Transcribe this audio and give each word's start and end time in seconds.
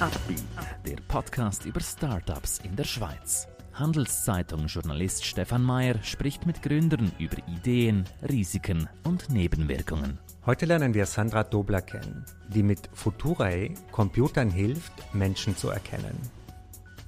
Upbeat, 0.00 0.44
der 0.86 0.96
Podcast 1.08 1.64
über 1.64 1.80
Startups 1.80 2.60
in 2.62 2.76
der 2.76 2.84
Schweiz. 2.84 3.48
Handelszeitung-Journalist 3.72 5.24
Stefan 5.24 5.64
Mayer 5.64 6.00
spricht 6.04 6.46
mit 6.46 6.62
Gründern 6.62 7.10
über 7.18 7.36
Ideen, 7.48 8.04
Risiken 8.28 8.88
und 9.02 9.28
Nebenwirkungen. 9.28 10.20
Heute 10.46 10.66
lernen 10.66 10.94
wir 10.94 11.04
Sandra 11.04 11.42
Dobler 11.42 11.82
kennen, 11.82 12.24
die 12.46 12.62
mit 12.62 12.88
Futurae 12.92 13.74
Computern 13.90 14.50
hilft, 14.50 14.92
Menschen 15.12 15.56
zu 15.56 15.70
erkennen. 15.70 16.16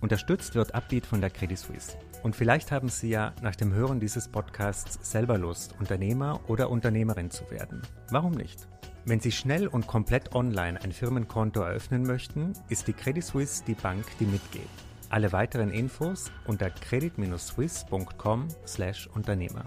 Unterstützt 0.00 0.56
wird 0.56 0.74
Upbeat 0.74 1.06
von 1.06 1.20
der 1.20 1.30
Credit 1.30 1.58
Suisse. 1.58 1.96
Und 2.24 2.34
vielleicht 2.34 2.72
haben 2.72 2.88
Sie 2.88 3.10
ja 3.10 3.32
nach 3.40 3.54
dem 3.54 3.72
Hören 3.72 4.00
dieses 4.00 4.26
Podcasts 4.26 4.98
selber 5.08 5.38
Lust, 5.38 5.76
Unternehmer 5.78 6.40
oder 6.48 6.68
Unternehmerin 6.68 7.30
zu 7.30 7.48
werden. 7.52 7.82
Warum 8.10 8.32
nicht? 8.32 8.66
Wenn 9.06 9.18
Sie 9.18 9.32
schnell 9.32 9.66
und 9.66 9.86
komplett 9.86 10.34
online 10.34 10.78
ein 10.82 10.92
Firmenkonto 10.92 11.62
eröffnen 11.62 12.02
möchten, 12.02 12.52
ist 12.68 12.86
die 12.86 12.92
Credit 12.92 13.24
Suisse 13.24 13.64
die 13.64 13.72
Bank, 13.74 14.04
die 14.20 14.26
mitgeht. 14.26 14.68
Alle 15.08 15.32
weiteren 15.32 15.70
Infos 15.70 16.30
unter 16.46 16.68
credit-suisse.com/Unternehmer. 16.68 19.64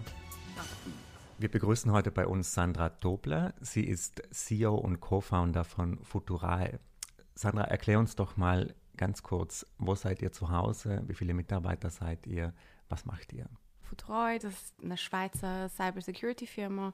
Wir 1.40 1.50
begrüßen 1.50 1.92
heute 1.92 2.12
bei 2.12 2.28
uns 2.28 2.54
Sandra 2.54 2.90
Dobler. 2.90 3.56
Sie 3.60 3.84
ist 3.84 4.22
CEO 4.30 4.76
und 4.76 5.00
Co-Founder 5.00 5.64
von 5.64 5.98
Futurae. 6.04 6.78
Sandra, 7.34 7.64
erklär 7.64 7.98
uns 7.98 8.16
doch 8.16 8.38
mal 8.38 8.76
ganz 8.98 9.24
kurz, 9.24 9.66
wo 9.80 9.96
seid 9.96 10.22
ihr 10.22 10.32
zu 10.32 10.52
Hause? 10.52 11.02
Wie 11.08 11.16
viele 11.16 11.34
Mitarbeiter 11.34 11.90
seid 11.90 12.28
ihr? 12.28 12.54
Was 12.88 13.06
macht 13.06 13.34
ihr? 13.34 13.50
Futurae, 13.82 14.38
das 14.38 14.54
ist 14.54 14.76
eine 14.82 14.96
Schweizer 14.96 15.70
Cybersecurity-Firma 15.70 16.94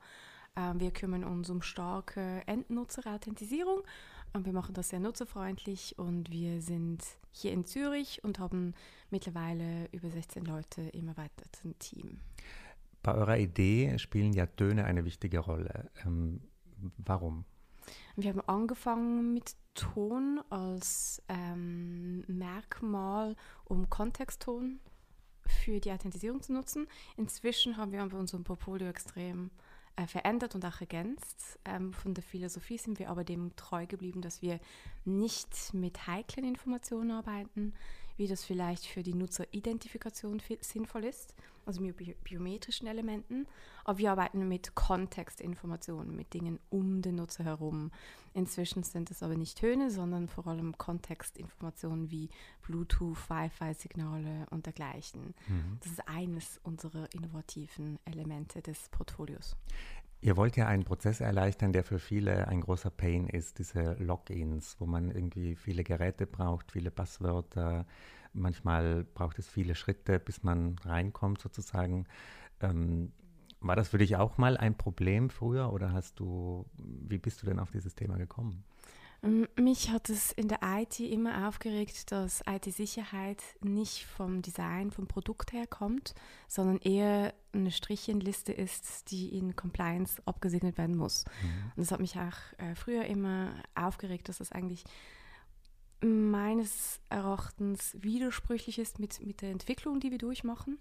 wir 0.55 0.91
kümmern 0.91 1.23
uns 1.23 1.49
um 1.49 1.61
starke 1.61 2.41
Endnutzerauthentisierung 2.45 3.83
und 4.33 4.45
wir 4.45 4.53
machen 4.53 4.73
das 4.73 4.89
sehr 4.89 4.99
nutzerfreundlich 4.99 5.97
und 5.97 6.29
wir 6.29 6.61
sind 6.61 7.03
hier 7.31 7.51
in 7.51 7.65
Zürich 7.65 8.23
und 8.23 8.39
haben 8.39 8.73
mittlerweile 9.09 9.87
über 9.91 10.09
16 10.09 10.45
Leute 10.45 10.81
im 10.81 11.07
erweiterten 11.07 11.77
Team. 11.79 12.19
Bei 13.01 13.15
eurer 13.15 13.37
Idee 13.37 13.97
spielen 13.97 14.33
ja 14.33 14.45
Töne 14.45 14.85
eine 14.85 15.05
wichtige 15.05 15.39
Rolle. 15.39 15.89
Ähm, 16.05 16.41
warum? 16.97 17.45
Wir 18.15 18.29
haben 18.29 18.41
angefangen 18.41 19.33
mit 19.33 19.55
Ton 19.73 20.41
als 20.49 21.21
ähm, 21.29 22.23
Merkmal, 22.27 23.35
um 23.65 23.89
Kontextton 23.89 24.79
für 25.45 25.79
die 25.79 25.91
Authentisierung 25.91 26.41
zu 26.41 26.53
nutzen. 26.53 26.87
Inzwischen 27.17 27.77
haben 27.77 27.91
wir 27.91 28.03
unser 28.03 28.39
Portfolio 28.39 28.87
extrem 28.87 29.49
äh, 29.99 30.07
verändert 30.07 30.55
und 30.55 30.65
auch 30.65 30.79
ergänzt. 30.79 31.59
Ähm, 31.65 31.91
von 31.91 32.13
der 32.13 32.23
Philosophie 32.23 32.77
sind 32.77 32.99
wir 32.99 33.09
aber 33.09 33.25
dem 33.25 33.53
treu 33.57 33.85
geblieben, 33.85 34.21
dass 34.21 34.41
wir 34.41 34.59
nicht 35.03 35.73
mit 35.73 36.07
heiklen 36.07 36.45
Informationen 36.45 37.11
arbeiten, 37.11 37.73
wie 38.19 38.27
das 38.27 38.43
vielleicht 38.43 38.85
für 38.85 39.01
die 39.01 39.15
Nutzeridentifikation 39.15 40.41
sinnvoll 40.59 41.05
ist, 41.05 41.33
also 41.65 41.81
mit 41.81 41.95
bi 41.95 42.15
biometrischen 42.23 42.85
Elementen. 42.87 43.47
Aber 43.85 43.97
wir 43.97 44.11
arbeiten 44.11 44.47
mit 44.47 44.75
Kontextinformationen, 44.75 46.15
mit 46.15 46.33
Dingen 46.33 46.59
um 46.69 47.01
den 47.01 47.15
Nutzer 47.15 47.45
herum. 47.45 47.91
Inzwischen 48.33 48.83
sind 48.83 49.09
es 49.09 49.23
aber 49.23 49.35
nicht 49.35 49.57
Töne, 49.57 49.89
sondern 49.89 50.27
vor 50.27 50.47
allem 50.47 50.77
Kontextinformationen 50.77 52.11
wie 52.11 52.29
Bluetooth, 52.61 53.29
Wi-Fi-Signale 53.29 54.47
und 54.49 54.65
dergleichen. 54.65 55.33
Mhm. 55.47 55.77
Das 55.79 55.93
ist 55.93 56.07
eines 56.07 56.59
unserer 56.63 57.11
innovativen 57.13 57.99
Elemente 58.03 58.61
des 58.61 58.89
Portfolios. 58.89 59.55
Ihr 60.21 60.35
wollt 60.35 60.57
ja 60.57 60.67
einen 60.67 60.83
Prozess 60.83 61.21
erleichtern, 61.21 61.71
der 61.71 61.83
für 61.85 61.97
viele 61.99 62.47
ein 62.49 62.61
großer 62.61 62.89
Pain 62.89 63.27
ist, 63.27 63.57
diese 63.59 63.93
Logins, 63.93 64.75
wo 64.79 64.85
man 64.85 65.11
irgendwie 65.11 65.55
viele 65.55 65.83
Geräte 65.85 66.27
braucht, 66.27 66.73
viele 66.73 66.91
Passwörter. 66.91 67.85
Manchmal 68.33 69.05
braucht 69.05 69.39
es 69.39 69.47
viele 69.47 69.75
Schritte, 69.75 70.19
bis 70.19 70.43
man 70.43 70.77
reinkommt 70.79 71.41
sozusagen. 71.41 72.05
Ähm, 72.59 73.13
war 73.61 73.75
das 73.77 73.89
für 73.89 73.97
dich 73.97 74.17
auch 74.17 74.37
mal 74.37 74.57
ein 74.57 74.77
Problem 74.77 75.29
früher 75.29 75.71
oder 75.71 75.93
hast 75.93 76.19
du, 76.19 76.65
wie 76.77 77.17
bist 77.17 77.41
du 77.41 77.45
denn 77.45 77.59
auf 77.59 77.71
dieses 77.71 77.95
Thema 77.95 78.17
gekommen? 78.17 78.65
Mich 79.21 79.89
hat 79.89 80.09
es 80.09 80.31
in 80.31 80.47
der 80.47 80.59
IT 80.63 80.99
immer 81.01 81.47
aufgeregt, 81.47 82.11
dass 82.11 82.41
IT-Sicherheit 82.49 83.43
nicht 83.61 84.05
vom 84.05 84.41
Design, 84.41 84.91
vom 84.91 85.07
Produkt 85.07 85.51
her 85.51 85.67
kommt, 85.67 86.15
sondern 86.47 86.77
eher 86.77 87.33
eine 87.51 87.71
Strichenliste 87.71 88.53
ist, 88.53 89.11
die 89.11 89.37
in 89.37 89.57
Compliance 89.57 90.21
abgesegnet 90.25 90.77
werden 90.77 90.95
muss. 90.95 91.25
Mhm. 91.41 91.71
Und 91.75 91.77
das 91.77 91.91
hat 91.91 91.99
mich 91.99 92.15
auch 92.15 92.59
äh, 92.59 92.75
früher 92.75 93.05
immer 93.05 93.55
aufgeregt, 93.75 94.29
dass 94.29 94.37
das 94.37 94.53
eigentlich 94.53 94.85
meines 96.01 97.01
Erachtens 97.09 97.97
widersprüchlich 97.99 98.79
ist 98.79 98.99
mit, 98.99 99.25
mit 99.25 99.41
der 99.41 99.51
Entwicklung, 99.51 99.99
die 99.99 100.11
wir 100.11 100.17
durchmachen. 100.17 100.79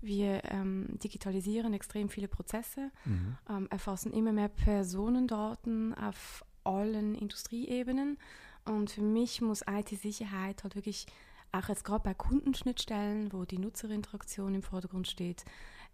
Wir 0.00 0.44
ähm, 0.44 0.86
digitalisieren 1.02 1.74
extrem 1.74 2.08
viele 2.08 2.28
Prozesse, 2.28 2.90
mhm. 3.04 3.36
ähm, 3.48 3.68
erfassen 3.70 4.12
immer 4.12 4.32
mehr 4.32 4.48
Personendaten 4.48 5.92
auf 5.94 6.44
allen 6.70 7.14
Industrieebenen. 7.14 8.18
Und 8.64 8.90
für 8.90 9.02
mich 9.02 9.40
muss 9.40 9.64
IT-Sicherheit 9.66 10.62
halt 10.62 10.74
wirklich 10.74 11.06
auch 11.52 11.68
jetzt 11.68 11.84
gerade 11.84 12.04
bei 12.04 12.14
Kundenschnittstellen, 12.14 13.32
wo 13.32 13.44
die 13.44 13.58
Nutzerinteraktion 13.58 14.54
im 14.54 14.62
Vordergrund 14.62 15.08
steht, 15.08 15.44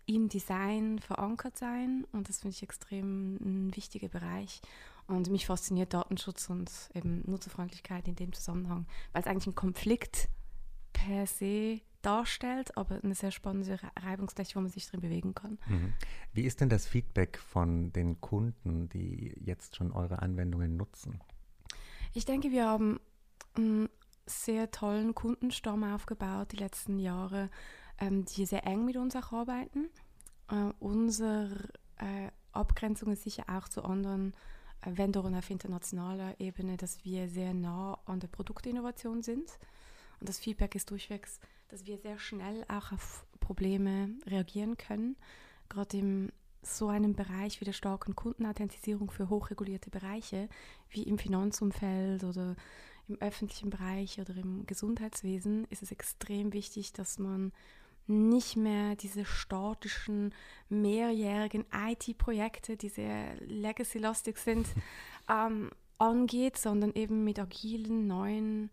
im 0.07 0.29
Design 0.29 0.99
verankert 0.99 1.57
sein. 1.57 2.07
Und 2.13 2.29
das 2.29 2.41
finde 2.41 2.55
ich 2.55 2.63
extrem 2.63 3.37
ein 3.37 3.77
wichtiger 3.77 4.09
Bereich. 4.09 4.61
Und 5.07 5.31
mich 5.31 5.47
fasziniert 5.47 5.95
Datenschutz 5.95 6.51
und 6.51 6.71
eben 6.95 7.23
Nutzerfreundlichkeit 7.27 8.09
in 8.09 8.17
dem 8.17 8.33
Zusammenhang, 8.33 8.87
weil 9.13 9.23
es 9.23 9.29
eigentlich 9.29 9.47
ein 9.47 9.55
Konflikt 9.55 10.29
per 10.93 11.27
se 11.27 11.81
darstellt, 12.07 12.77
aber 12.77 13.01
eine 13.03 13.15
sehr 13.15 13.33
spannende 13.33 13.79
Reibungsfläche, 13.97 14.55
wo 14.55 14.61
man 14.61 14.71
sich 14.71 14.89
drin 14.89 15.01
bewegen 15.01 15.35
kann. 15.35 15.59
Mhm. 15.67 15.93
Wie 16.33 16.45
ist 16.45 16.61
denn 16.61 16.69
das 16.69 16.87
Feedback 16.87 17.39
von 17.39 17.93
den 17.93 18.21
Kunden, 18.21 18.89
die 18.89 19.35
jetzt 19.45 19.77
schon 19.77 19.91
eure 19.93 20.23
Anwendungen 20.23 20.77
nutzen? 20.77 21.21
Ich 22.15 22.25
denke, 22.25 22.51
wir 22.51 22.67
haben 22.67 23.01
einen 23.57 23.89
sehr 24.27 24.71
tollen 24.71 25.15
Kundenstamm 25.15 25.85
aufgebaut 25.85 26.53
die 26.53 26.57
letzten 26.57 26.99
Jahre, 26.99 27.51
ähm, 27.99 28.25
die 28.25 28.47
sehr 28.47 28.67
eng 28.67 28.85
mit 28.85 28.97
uns 28.97 29.17
auch 29.17 29.33
arbeiten. 29.33 29.89
Äh, 30.49 30.73
unsere 30.79 31.69
äh, 31.99 32.31
Abgrenzung 32.53 33.13
ist 33.13 33.25
sicher 33.25 33.45
auch 33.49 33.69
zu 33.69 33.83
anderen 33.83 34.35
äh, 34.83 34.97
Vendoren 34.97 35.35
auf 35.35 35.51
internationaler 35.51 36.41
Ebene, 36.41 36.77
dass 36.77 37.05
wir 37.05 37.29
sehr 37.29 37.55
nah 37.55 37.99
an 38.07 38.21
der 38.21 38.29
Produktinnovation 38.29 39.23
sind. 39.23 39.59
Und 40.21 40.29
das 40.29 40.39
Feedback 40.39 40.75
ist 40.75 40.91
durchwegs 40.91 41.41
dass 41.69 41.87
wir 41.87 41.99
sehr 41.99 42.19
schnell 42.19 42.65
auch 42.69 42.93
auf 42.93 43.27
Probleme 43.41 44.11
reagieren 44.27 44.77
können. 44.77 45.17
Gerade 45.69 45.97
in 45.97 46.33
so 46.63 46.89
einem 46.89 47.15
Bereich 47.15 47.61
wie 47.61 47.65
der 47.65 47.73
starken 47.73 48.17
Kundenauthentisierung 48.17 49.11
für 49.11 49.29
hochregulierte 49.29 49.91
Bereiche, 49.91 50.49
wie 50.91 51.05
im 51.05 51.19
Finanzumfeld 51.19 52.25
oder 52.25 52.57
im 53.09 53.21
öffentlichen 53.21 53.71
Bereich 53.71 54.21
oder 54.21 54.37
im 54.37 54.67
Gesundheitswesen, 54.67 55.67
ist 55.71 55.83
es 55.83 55.93
extrem 55.93 56.53
wichtig, 56.53 56.93
dass 56.93 57.19
man 57.19 57.53
nicht 58.09 58.57
mehr 58.57 58.97
diese 58.97 59.25
statischen, 59.25 60.33
mehrjährigen 60.69 61.65
IT-Projekte, 61.73 62.77
die 62.77 62.89
sehr 62.89 63.37
legacy-lastig 63.41 64.39
sind, 64.39 64.67
ähm, 65.29 65.71
angeht, 65.99 66.57
sondern 66.57 66.93
eben 66.95 67.25
mit 67.25 67.39
agilen, 67.39 68.07
neuen 68.07 68.71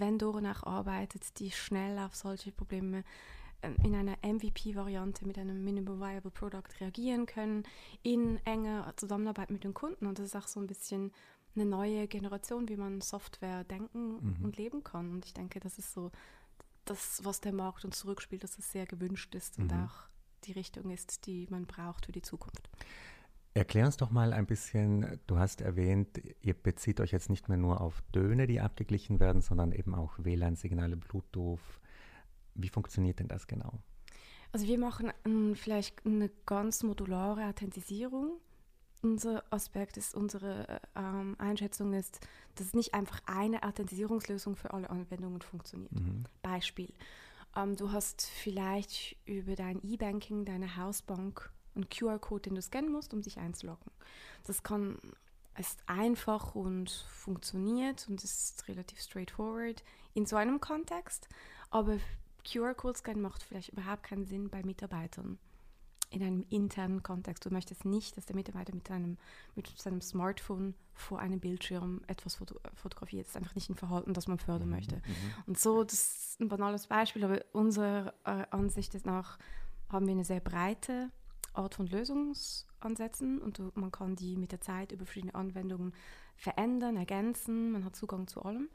Vendoren 0.00 0.46
auch 0.46 0.62
arbeitet, 0.64 1.38
die 1.38 1.50
schnell 1.50 1.98
auf 1.98 2.14
solche 2.14 2.52
Probleme 2.52 3.04
ähm, 3.62 3.76
in 3.82 3.94
einer 3.94 4.16
MVP-Variante 4.22 5.26
mit 5.26 5.38
einem 5.38 5.64
Minimum 5.64 6.00
Viable 6.00 6.30
Product 6.30 6.80
reagieren 6.80 7.26
können, 7.26 7.64
in 8.02 8.38
enger 8.44 8.92
Zusammenarbeit 8.96 9.50
mit 9.50 9.64
den 9.64 9.74
Kunden. 9.74 10.06
Und 10.06 10.18
das 10.18 10.26
ist 10.26 10.36
auch 10.36 10.48
so 10.48 10.60
ein 10.60 10.66
bisschen 10.66 11.12
eine 11.54 11.64
neue 11.64 12.06
Generation, 12.06 12.68
wie 12.68 12.76
man 12.76 13.00
Software 13.00 13.64
denken 13.64 14.36
mhm. 14.36 14.44
und 14.44 14.56
leben 14.56 14.84
kann. 14.84 15.10
Und 15.10 15.24
ich 15.24 15.34
denke, 15.34 15.60
das 15.60 15.78
ist 15.78 15.92
so 15.92 16.10
das, 16.84 17.24
was 17.24 17.40
der 17.40 17.52
Markt 17.52 17.84
uns 17.84 17.98
zurückspielt, 17.98 18.44
dass 18.44 18.58
es 18.58 18.70
sehr 18.70 18.86
gewünscht 18.86 19.34
ist 19.34 19.58
mhm. 19.58 19.64
und 19.64 19.72
auch 19.72 20.08
die 20.44 20.52
Richtung 20.52 20.90
ist, 20.90 21.26
die 21.26 21.46
man 21.50 21.66
braucht 21.66 22.06
für 22.06 22.12
die 22.12 22.22
Zukunft. 22.22 22.68
Erklär 23.56 23.86
uns 23.86 23.96
doch 23.96 24.10
mal 24.10 24.34
ein 24.34 24.44
bisschen, 24.44 25.18
du 25.26 25.38
hast 25.38 25.62
erwähnt, 25.62 26.20
ihr 26.42 26.52
bezieht 26.52 27.00
euch 27.00 27.10
jetzt 27.10 27.30
nicht 27.30 27.48
mehr 27.48 27.56
nur 27.56 27.80
auf 27.80 28.02
Töne, 28.12 28.46
die 28.46 28.60
abgeglichen 28.60 29.18
werden, 29.18 29.40
sondern 29.40 29.72
eben 29.72 29.94
auch 29.94 30.12
WLAN-Signale, 30.18 30.98
Bluetooth. 30.98 31.58
Wie 32.54 32.68
funktioniert 32.68 33.18
denn 33.18 33.28
das 33.28 33.46
genau? 33.46 33.78
Also 34.52 34.66
wir 34.66 34.78
machen 34.78 35.10
um, 35.24 35.54
vielleicht 35.54 36.04
eine 36.04 36.30
ganz 36.44 36.82
modulare 36.82 37.46
Authentisierung. 37.46 38.32
Unser 39.02 39.42
Aspekt 39.48 39.96
ist, 39.96 40.14
unsere 40.14 40.78
ähm, 40.94 41.34
Einschätzung 41.38 41.94
ist, 41.94 42.20
dass 42.56 42.74
nicht 42.74 42.92
einfach 42.92 43.22
eine 43.24 43.62
Authentisierungslösung 43.62 44.56
für 44.56 44.74
alle 44.74 44.90
Anwendungen 44.90 45.40
funktioniert. 45.40 45.92
Mhm. 45.92 46.24
Beispiel. 46.42 46.92
Ähm, 47.56 47.74
du 47.74 47.90
hast 47.90 48.26
vielleicht 48.26 49.16
über 49.24 49.54
dein 49.54 49.82
E-Banking, 49.82 50.44
deine 50.44 50.76
Hausbank 50.76 51.50
einen 51.76 51.88
QR-Code, 51.88 52.42
den 52.42 52.54
du 52.56 52.62
scannen 52.62 52.90
musst, 52.90 53.14
um 53.14 53.22
dich 53.22 53.38
einzuloggen. 53.38 53.90
Das 54.44 54.62
kann 54.62 54.98
ist 55.58 55.80
einfach 55.86 56.54
und 56.54 56.90
funktioniert 56.90 58.06
und 58.08 58.22
ist 58.22 58.68
relativ 58.68 59.00
straightforward 59.00 59.82
in 60.14 60.26
so 60.26 60.36
einem 60.36 60.60
Kontext. 60.60 61.28
Aber 61.70 61.98
QR-Code-Scan 62.44 63.20
macht 63.20 63.42
vielleicht 63.42 63.70
überhaupt 63.70 64.04
keinen 64.04 64.26
Sinn 64.26 64.48
bei 64.48 64.62
Mitarbeitern 64.62 65.38
in 66.10 66.22
einem 66.22 66.46
internen 66.50 67.02
Kontext. 67.02 67.44
Du 67.44 67.50
möchtest 67.50 67.84
nicht, 67.84 68.16
dass 68.16 68.26
der 68.26 68.36
Mitarbeiter 68.36 68.72
mit 68.72 68.86
seinem, 68.86 69.18
mit 69.56 69.66
seinem 69.76 70.00
Smartphone 70.00 70.74
vor 70.94 71.18
einem 71.18 71.40
Bildschirm 71.40 72.00
etwas 72.06 72.36
foto 72.36 72.60
fotografiert. 72.74 73.26
Das 73.26 73.30
ist 73.30 73.36
einfach 73.36 73.54
nicht 73.56 73.68
ein 73.68 73.74
Verhalten, 73.74 74.14
das 74.14 74.28
man 74.28 74.38
fördern 74.38 74.68
mhm. 74.68 74.74
möchte. 74.74 74.96
Mhm. 74.96 75.02
Und 75.46 75.58
so, 75.58 75.82
das 75.82 75.94
ist 75.94 76.40
ein 76.40 76.48
banales 76.48 76.86
Beispiel, 76.86 77.24
aber 77.24 77.44
unserer 77.52 78.14
äh, 78.24 78.46
Ansicht 78.50 79.04
nach 79.04 79.38
haben 79.88 80.06
wir 80.06 80.12
eine 80.12 80.24
sehr 80.24 80.40
breite 80.40 81.10
Art 81.56 81.74
von 81.74 81.86
Lösungsansätzen 81.86 83.40
und 83.40 83.76
man 83.76 83.90
kann 83.90 84.16
die 84.16 84.36
mit 84.36 84.52
der 84.52 84.60
Zeit 84.60 84.92
über 84.92 85.04
verschiedene 85.04 85.34
Anwendungen 85.34 85.92
verändern, 86.36 86.96
ergänzen, 86.96 87.72
man 87.72 87.84
hat 87.84 87.96
Zugang 87.96 88.26
zu 88.26 88.42
allem. 88.42 88.68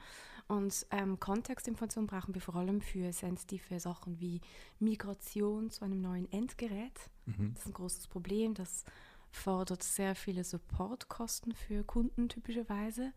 Und 0.47 0.85
ähm, 0.91 1.19
Kontextinformation 1.19 2.07
brauchen 2.07 2.33
wir 2.33 2.41
vor 2.41 2.55
allem 2.55 2.81
für 2.81 3.13
sensitive 3.13 3.79
Sachen 3.79 4.19
wie 4.19 4.41
Migration 4.79 5.69
zu 5.69 5.85
einem 5.85 6.01
neuen 6.01 6.29
Endgerät. 6.31 7.09
Mhm. 7.25 7.53
Das 7.53 7.63
ist 7.63 7.69
ein 7.69 7.73
großes 7.73 8.07
Problem, 8.07 8.53
das 8.53 8.83
fordert 9.29 9.81
sehr 9.81 10.15
viele 10.15 10.43
Supportkosten 10.43 11.53
für 11.53 11.83
Kunden 11.83 12.27
typischerweise. 12.27 13.13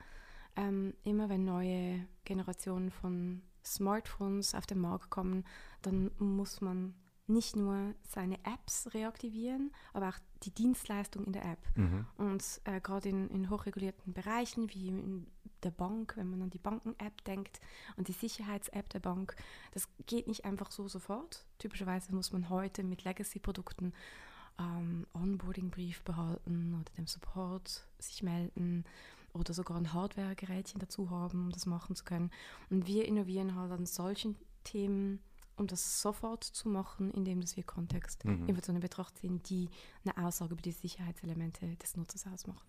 Ähm, 0.56 0.94
immer 1.02 1.28
wenn 1.28 1.44
neue 1.44 2.06
Generationen 2.24 2.90
von 2.90 3.42
Smartphones 3.64 4.54
auf 4.54 4.66
den 4.66 4.78
Markt 4.78 5.10
kommen, 5.10 5.44
dann 5.82 6.10
muss 6.18 6.60
man 6.60 6.94
nicht 7.26 7.56
nur 7.56 7.94
seine 8.02 8.38
Apps 8.44 8.92
reaktivieren, 8.92 9.72
aber 9.92 10.10
auch 10.10 10.18
die 10.42 10.50
Dienstleistung 10.50 11.24
in 11.24 11.32
der 11.32 11.44
App. 11.44 11.58
Mhm. 11.74 12.06
Und 12.18 12.60
äh, 12.64 12.80
gerade 12.80 13.08
in, 13.08 13.28
in 13.30 13.50
hochregulierten 13.50 14.12
Bereichen 14.12 14.70
wie 14.72 14.88
in 14.88 15.26
der 15.62 15.70
Bank, 15.70 16.14
wenn 16.16 16.28
man 16.28 16.42
an 16.42 16.50
die 16.50 16.58
Banken-App 16.58 17.24
denkt, 17.24 17.60
an 17.96 18.04
die 18.04 18.12
Sicherheits-App 18.12 18.90
der 18.90 19.00
Bank, 19.00 19.34
das 19.72 19.88
geht 20.06 20.26
nicht 20.26 20.44
einfach 20.44 20.70
so 20.70 20.86
sofort. 20.88 21.46
Typischerweise 21.58 22.14
muss 22.14 22.32
man 22.32 22.50
heute 22.50 22.84
mit 22.84 23.04
Legacy-Produkten 23.04 23.94
ähm, 24.58 25.06
Onboarding-Brief 25.14 26.02
behalten 26.02 26.74
oder 26.74 26.92
dem 26.96 27.06
Support 27.06 27.86
sich 27.98 28.22
melden 28.22 28.84
oder 29.32 29.52
sogar 29.52 29.76
ein 29.78 29.92
Hardware-Gerätchen 29.92 30.78
dazu 30.78 31.10
haben, 31.10 31.46
um 31.46 31.50
das 31.50 31.66
machen 31.66 31.96
zu 31.96 32.04
können. 32.04 32.30
Und 32.70 32.86
wir 32.86 33.06
innovieren 33.06 33.56
halt 33.56 33.72
an 33.72 33.86
solchen 33.86 34.36
Themen, 34.62 35.20
um 35.56 35.66
das 35.66 36.00
sofort 36.00 36.44
zu 36.44 36.68
machen, 36.68 37.10
indem 37.12 37.40
wir 37.40 37.64
Kontext 37.64 38.24
mhm. 38.24 38.48
in 38.48 38.80
Betracht 38.80 39.18
ziehen, 39.18 39.42
die 39.42 39.68
eine 40.04 40.26
Aussage 40.26 40.52
über 40.52 40.62
die 40.62 40.72
Sicherheitselemente 40.72 41.76
des 41.76 41.96
Nutzers 41.96 42.26
ausmachen. 42.26 42.66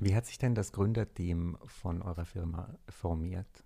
Wie 0.00 0.14
hat 0.14 0.26
sich 0.26 0.38
denn 0.38 0.54
das 0.54 0.72
Gründerteam 0.72 1.56
von 1.66 2.02
eurer 2.02 2.24
Firma 2.24 2.76
formiert? 2.88 3.64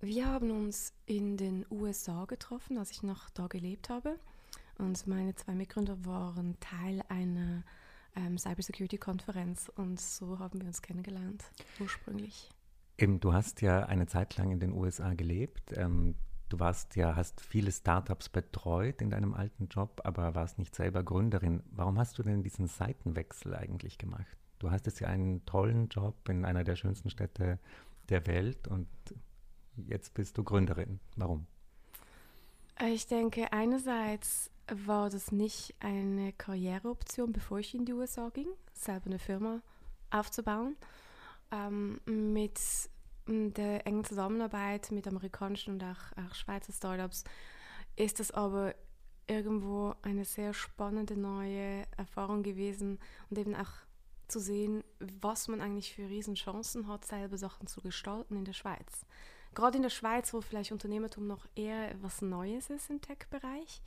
Wir 0.00 0.26
haben 0.26 0.50
uns 0.50 0.92
in 1.06 1.36
den 1.36 1.66
USA 1.70 2.24
getroffen, 2.24 2.78
als 2.78 2.90
ich 2.90 3.02
noch 3.02 3.30
da 3.30 3.48
gelebt 3.48 3.88
habe. 3.88 4.18
Und 4.78 5.06
meine 5.08 5.34
zwei 5.34 5.54
Mitgründer 5.54 6.04
waren 6.04 6.58
Teil 6.60 7.02
einer 7.08 7.64
ähm, 8.14 8.38
Cybersecurity-Konferenz 8.38 9.70
und 9.74 10.00
so 10.00 10.38
haben 10.38 10.60
wir 10.60 10.68
uns 10.68 10.82
kennengelernt, 10.82 11.44
ursprünglich. 11.80 12.48
Eben, 12.96 13.18
du 13.20 13.32
hast 13.32 13.60
ja 13.60 13.86
eine 13.86 14.06
Zeit 14.06 14.36
lang 14.36 14.50
in 14.50 14.60
den 14.60 14.72
USA 14.72 15.14
gelebt. 15.14 15.72
Ähm, 15.76 16.14
Du 16.48 16.58
warst 16.58 16.96
ja, 16.96 17.14
hast 17.14 17.42
viele 17.42 17.70
Startups 17.70 18.30
betreut 18.30 19.02
in 19.02 19.10
deinem 19.10 19.34
alten 19.34 19.68
Job, 19.68 20.00
aber 20.04 20.34
warst 20.34 20.58
nicht 20.58 20.74
selber 20.74 21.02
Gründerin. 21.02 21.62
Warum 21.70 21.98
hast 21.98 22.18
du 22.18 22.22
denn 22.22 22.42
diesen 22.42 22.68
Seitenwechsel 22.68 23.54
eigentlich 23.54 23.98
gemacht? 23.98 24.36
Du 24.58 24.70
hast 24.70 24.86
jetzt 24.86 25.00
ja 25.00 25.08
einen 25.08 25.44
tollen 25.44 25.88
Job 25.88 26.28
in 26.28 26.44
einer 26.44 26.64
der 26.64 26.76
schönsten 26.76 27.10
Städte 27.10 27.58
der 28.08 28.26
Welt 28.26 28.66
und 28.66 28.88
jetzt 29.76 30.14
bist 30.14 30.38
du 30.38 30.44
Gründerin. 30.44 31.00
Warum? 31.16 31.46
Ich 32.80 33.06
denke, 33.06 33.52
einerseits 33.52 34.50
war 34.72 35.10
das 35.10 35.32
nicht 35.32 35.74
eine 35.80 36.32
Karriereoption, 36.32 37.32
bevor 37.32 37.58
ich 37.58 37.74
in 37.74 37.84
die 37.84 37.92
USA 37.92 38.30
ging, 38.30 38.48
selber 38.72 39.06
eine 39.06 39.18
Firma 39.18 39.60
aufzubauen. 40.10 40.76
Ähm, 41.50 42.00
mit 42.06 42.58
der 43.28 43.86
engen 43.86 44.04
Zusammenarbeit 44.04 44.90
mit 44.90 45.06
amerikanischen 45.06 45.74
und 45.74 45.84
auch, 45.84 46.16
auch 46.16 46.34
Schweizer 46.34 46.72
Startups 46.72 47.24
ist 47.96 48.20
es 48.20 48.30
aber 48.30 48.74
irgendwo 49.26 49.94
eine 50.02 50.24
sehr 50.24 50.54
spannende 50.54 51.16
neue 51.16 51.84
Erfahrung 51.96 52.42
gewesen 52.42 52.98
und 53.28 53.38
eben 53.38 53.54
auch 53.54 53.70
zu 54.28 54.40
sehen, 54.40 54.82
was 55.20 55.48
man 55.48 55.60
eigentlich 55.60 55.94
für 55.94 56.08
Riesenchancen 56.08 56.88
hat, 56.88 57.04
selber 57.04 57.36
Sachen 57.36 57.66
zu 57.66 57.80
gestalten 57.80 58.36
in 58.36 58.44
der 58.44 58.52
Schweiz. 58.52 59.06
Gerade 59.54 59.76
in 59.76 59.82
der 59.82 59.90
Schweiz, 59.90 60.32
wo 60.32 60.40
vielleicht 60.40 60.72
Unternehmertum 60.72 61.26
noch 61.26 61.46
eher 61.54 61.94
was 62.02 62.22
Neues 62.22 62.70
ist 62.70 62.90
im 62.90 63.00
Tech-Bereich. 63.00 63.82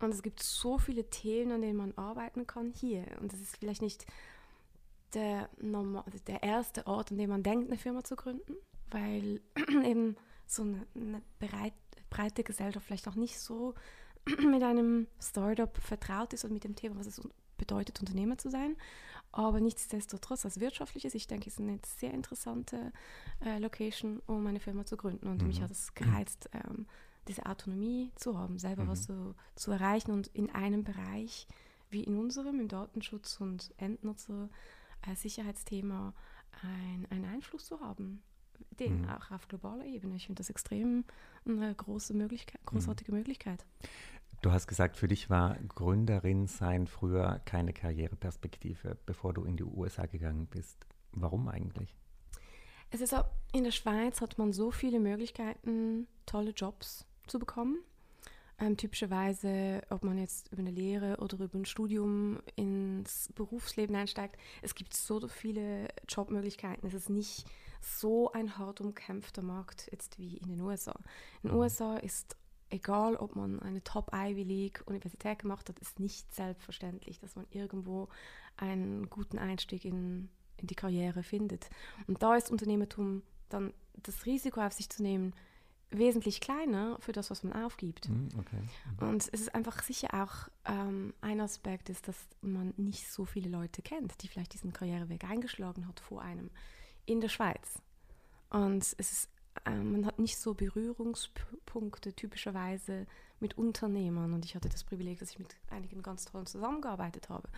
Und 0.00 0.12
es 0.12 0.22
gibt 0.22 0.42
so 0.42 0.78
viele 0.78 1.08
Themen, 1.10 1.52
an 1.52 1.62
denen 1.62 1.76
man 1.76 1.96
arbeiten 1.96 2.46
kann 2.46 2.72
hier. 2.72 3.04
Und 3.20 3.32
es 3.32 3.40
ist 3.40 3.56
vielleicht 3.56 3.82
nicht 3.82 4.06
der, 5.14 5.48
normal, 5.60 6.04
der 6.26 6.42
erste 6.42 6.86
Ort, 6.86 7.10
an 7.10 7.18
dem 7.18 7.30
man 7.30 7.42
denkt, 7.42 7.68
eine 7.68 7.78
Firma 7.78 8.04
zu 8.04 8.16
gründen, 8.16 8.54
weil 8.90 9.40
eben 9.84 10.16
so 10.46 10.62
eine, 10.62 10.86
eine 10.94 11.22
breit, 11.38 11.74
breite 12.10 12.44
Gesellschaft 12.44 12.86
vielleicht 12.86 13.08
auch 13.08 13.14
nicht 13.14 13.38
so 13.38 13.74
mit 14.38 14.62
einem 14.62 15.06
Startup 15.20 15.76
vertraut 15.78 16.32
ist 16.32 16.44
und 16.44 16.52
mit 16.52 16.64
dem 16.64 16.76
Thema, 16.76 16.98
was 16.98 17.06
es 17.06 17.20
bedeutet, 17.56 18.00
Unternehmer 18.00 18.38
zu 18.38 18.50
sein. 18.50 18.76
Aber 19.32 19.60
nichtsdestotrotz, 19.60 20.44
als 20.44 20.60
wirtschaftliches, 20.60 21.14
ich 21.14 21.26
denke, 21.26 21.48
es 21.48 21.54
ist 21.54 21.60
eine 21.60 21.80
sehr 21.84 22.14
interessante 22.14 22.92
äh, 23.44 23.58
Location, 23.58 24.22
um 24.26 24.46
eine 24.46 24.60
Firma 24.60 24.86
zu 24.86 24.96
gründen. 24.96 25.26
Und 25.26 25.42
mhm. 25.42 25.48
mich 25.48 25.60
hat 25.60 25.72
es 25.72 25.92
gereizt, 25.94 26.48
ähm, 26.52 26.86
diese 27.26 27.46
Autonomie 27.46 28.12
zu 28.14 28.38
haben, 28.38 28.58
selber 28.58 28.84
mhm. 28.84 28.88
was 28.88 29.04
so 29.04 29.34
zu 29.56 29.72
erreichen 29.72 30.12
und 30.12 30.28
in 30.28 30.50
einem 30.50 30.84
Bereich 30.84 31.48
wie 31.90 32.04
in 32.04 32.16
unserem, 32.18 32.60
im 32.60 32.68
Datenschutz 32.68 33.40
und 33.40 33.72
Endnutzer, 33.76 34.48
Sicherheitsthema, 35.14 36.14
ein, 36.62 37.06
einen 37.10 37.24
Einfluss 37.26 37.66
zu 37.66 37.80
haben. 37.80 38.22
Den 38.78 39.02
mhm. 39.02 39.08
auch 39.08 39.30
auf 39.30 39.48
globaler 39.48 39.84
Ebene. 39.84 40.16
Ich 40.16 40.26
finde 40.26 40.40
das 40.40 40.50
extrem 40.50 41.04
eine 41.46 41.74
große 41.74 42.14
Möglichkeit, 42.14 42.60
mhm. 42.62 42.66
großartige 42.66 43.12
mhm. 43.12 43.18
Möglichkeit. 43.18 43.64
Du 44.42 44.52
hast 44.52 44.66
gesagt, 44.66 44.96
für 44.96 45.08
dich 45.08 45.30
war 45.30 45.56
Gründerin 45.68 46.46
sein 46.46 46.86
früher 46.86 47.40
keine 47.44 47.72
Karriereperspektive, 47.72 48.98
bevor 49.06 49.32
du 49.32 49.44
in 49.44 49.56
die 49.56 49.64
USA 49.64 50.06
gegangen 50.06 50.46
bist. 50.46 50.86
Warum 51.12 51.48
eigentlich? 51.48 51.96
Es 52.90 53.00
ist 53.00 53.14
auch, 53.14 53.24
in 53.52 53.64
der 53.64 53.70
Schweiz 53.70 54.20
hat 54.20 54.38
man 54.38 54.52
so 54.52 54.70
viele 54.70 55.00
Möglichkeiten, 55.00 56.06
tolle 56.26 56.50
Jobs 56.50 57.06
zu 57.26 57.38
bekommen. 57.38 57.78
Ähm, 58.58 58.76
typischerweise, 58.76 59.82
ob 59.90 60.04
man 60.04 60.16
jetzt 60.16 60.52
über 60.52 60.60
eine 60.60 60.70
Lehre 60.70 61.16
oder 61.18 61.38
über 61.38 61.58
ein 61.58 61.64
Studium 61.64 62.40
ins 62.54 63.30
Berufsleben 63.34 63.96
einsteigt, 63.96 64.36
es 64.62 64.74
gibt 64.74 64.94
so 64.94 65.26
viele 65.26 65.88
Jobmöglichkeiten. 66.08 66.86
Es 66.86 66.94
ist 66.94 67.10
nicht 67.10 67.46
so 67.80 68.30
ein 68.32 68.56
hart 68.56 68.80
umkämpfter 68.80 69.42
Markt 69.42 69.88
jetzt 69.90 70.18
wie 70.18 70.36
in 70.36 70.48
den 70.48 70.60
USA. 70.60 70.94
In 71.42 71.48
den 71.48 71.52
mhm. 71.52 71.62
USA 71.62 71.96
ist 71.96 72.36
egal, 72.70 73.16
ob 73.16 73.36
man 73.36 73.60
eine 73.60 73.82
Top 73.82 74.10
Ivy 74.12 74.42
League 74.42 74.82
Universität 74.86 75.40
gemacht 75.40 75.68
hat, 75.68 75.78
ist 75.78 76.00
nicht 76.00 76.34
selbstverständlich, 76.34 77.18
dass 77.20 77.36
man 77.36 77.46
irgendwo 77.50 78.08
einen 78.56 79.08
guten 79.10 79.38
Einstieg 79.38 79.84
in, 79.84 80.28
in 80.56 80.66
die 80.66 80.74
Karriere 80.74 81.22
findet. 81.22 81.68
Und 82.06 82.22
da 82.22 82.36
ist 82.36 82.50
Unternehmertum 82.50 83.22
dann 83.48 83.72
das 83.94 84.26
Risiko 84.26 84.60
auf 84.60 84.72
sich 84.72 84.88
zu 84.88 85.02
nehmen, 85.02 85.34
wesentlich 85.98 86.40
kleiner 86.40 86.96
für 87.00 87.12
das, 87.12 87.30
was 87.30 87.42
man 87.42 87.52
aufgibt. 87.52 88.06
Hm, 88.06 88.28
okay. 88.38 88.58
Und 89.00 89.22
es 89.22 89.28
ist 89.28 89.54
einfach 89.54 89.82
sicher 89.82 90.08
auch 90.12 90.48
ähm, 90.64 91.14
ein 91.20 91.40
Aspekt, 91.40 91.88
ist, 91.88 92.08
dass 92.08 92.16
man 92.40 92.74
nicht 92.76 93.10
so 93.10 93.24
viele 93.24 93.48
Leute 93.48 93.82
kennt, 93.82 94.22
die 94.22 94.28
vielleicht 94.28 94.54
diesen 94.54 94.72
Karriereweg 94.72 95.24
eingeschlagen 95.24 95.86
hat 95.88 96.00
vor 96.00 96.22
einem 96.22 96.50
in 97.06 97.20
der 97.20 97.28
Schweiz. 97.28 97.80
Und 98.50 98.82
es 98.82 98.92
ist, 98.94 99.28
äh, 99.64 99.70
man 99.70 100.06
hat 100.06 100.18
nicht 100.18 100.38
so 100.38 100.54
Berührungspunkte 100.54 102.12
typischerweise 102.14 103.06
mit 103.40 103.58
Unternehmern. 103.58 104.32
Und 104.32 104.44
ich 104.44 104.54
hatte 104.54 104.68
das 104.68 104.84
Privileg, 104.84 105.18
dass 105.18 105.30
ich 105.30 105.38
mit 105.38 105.56
einigen 105.70 106.02
ganz 106.02 106.24
tollen 106.24 106.46
zusammengearbeitet 106.46 107.28
habe. 107.28 107.48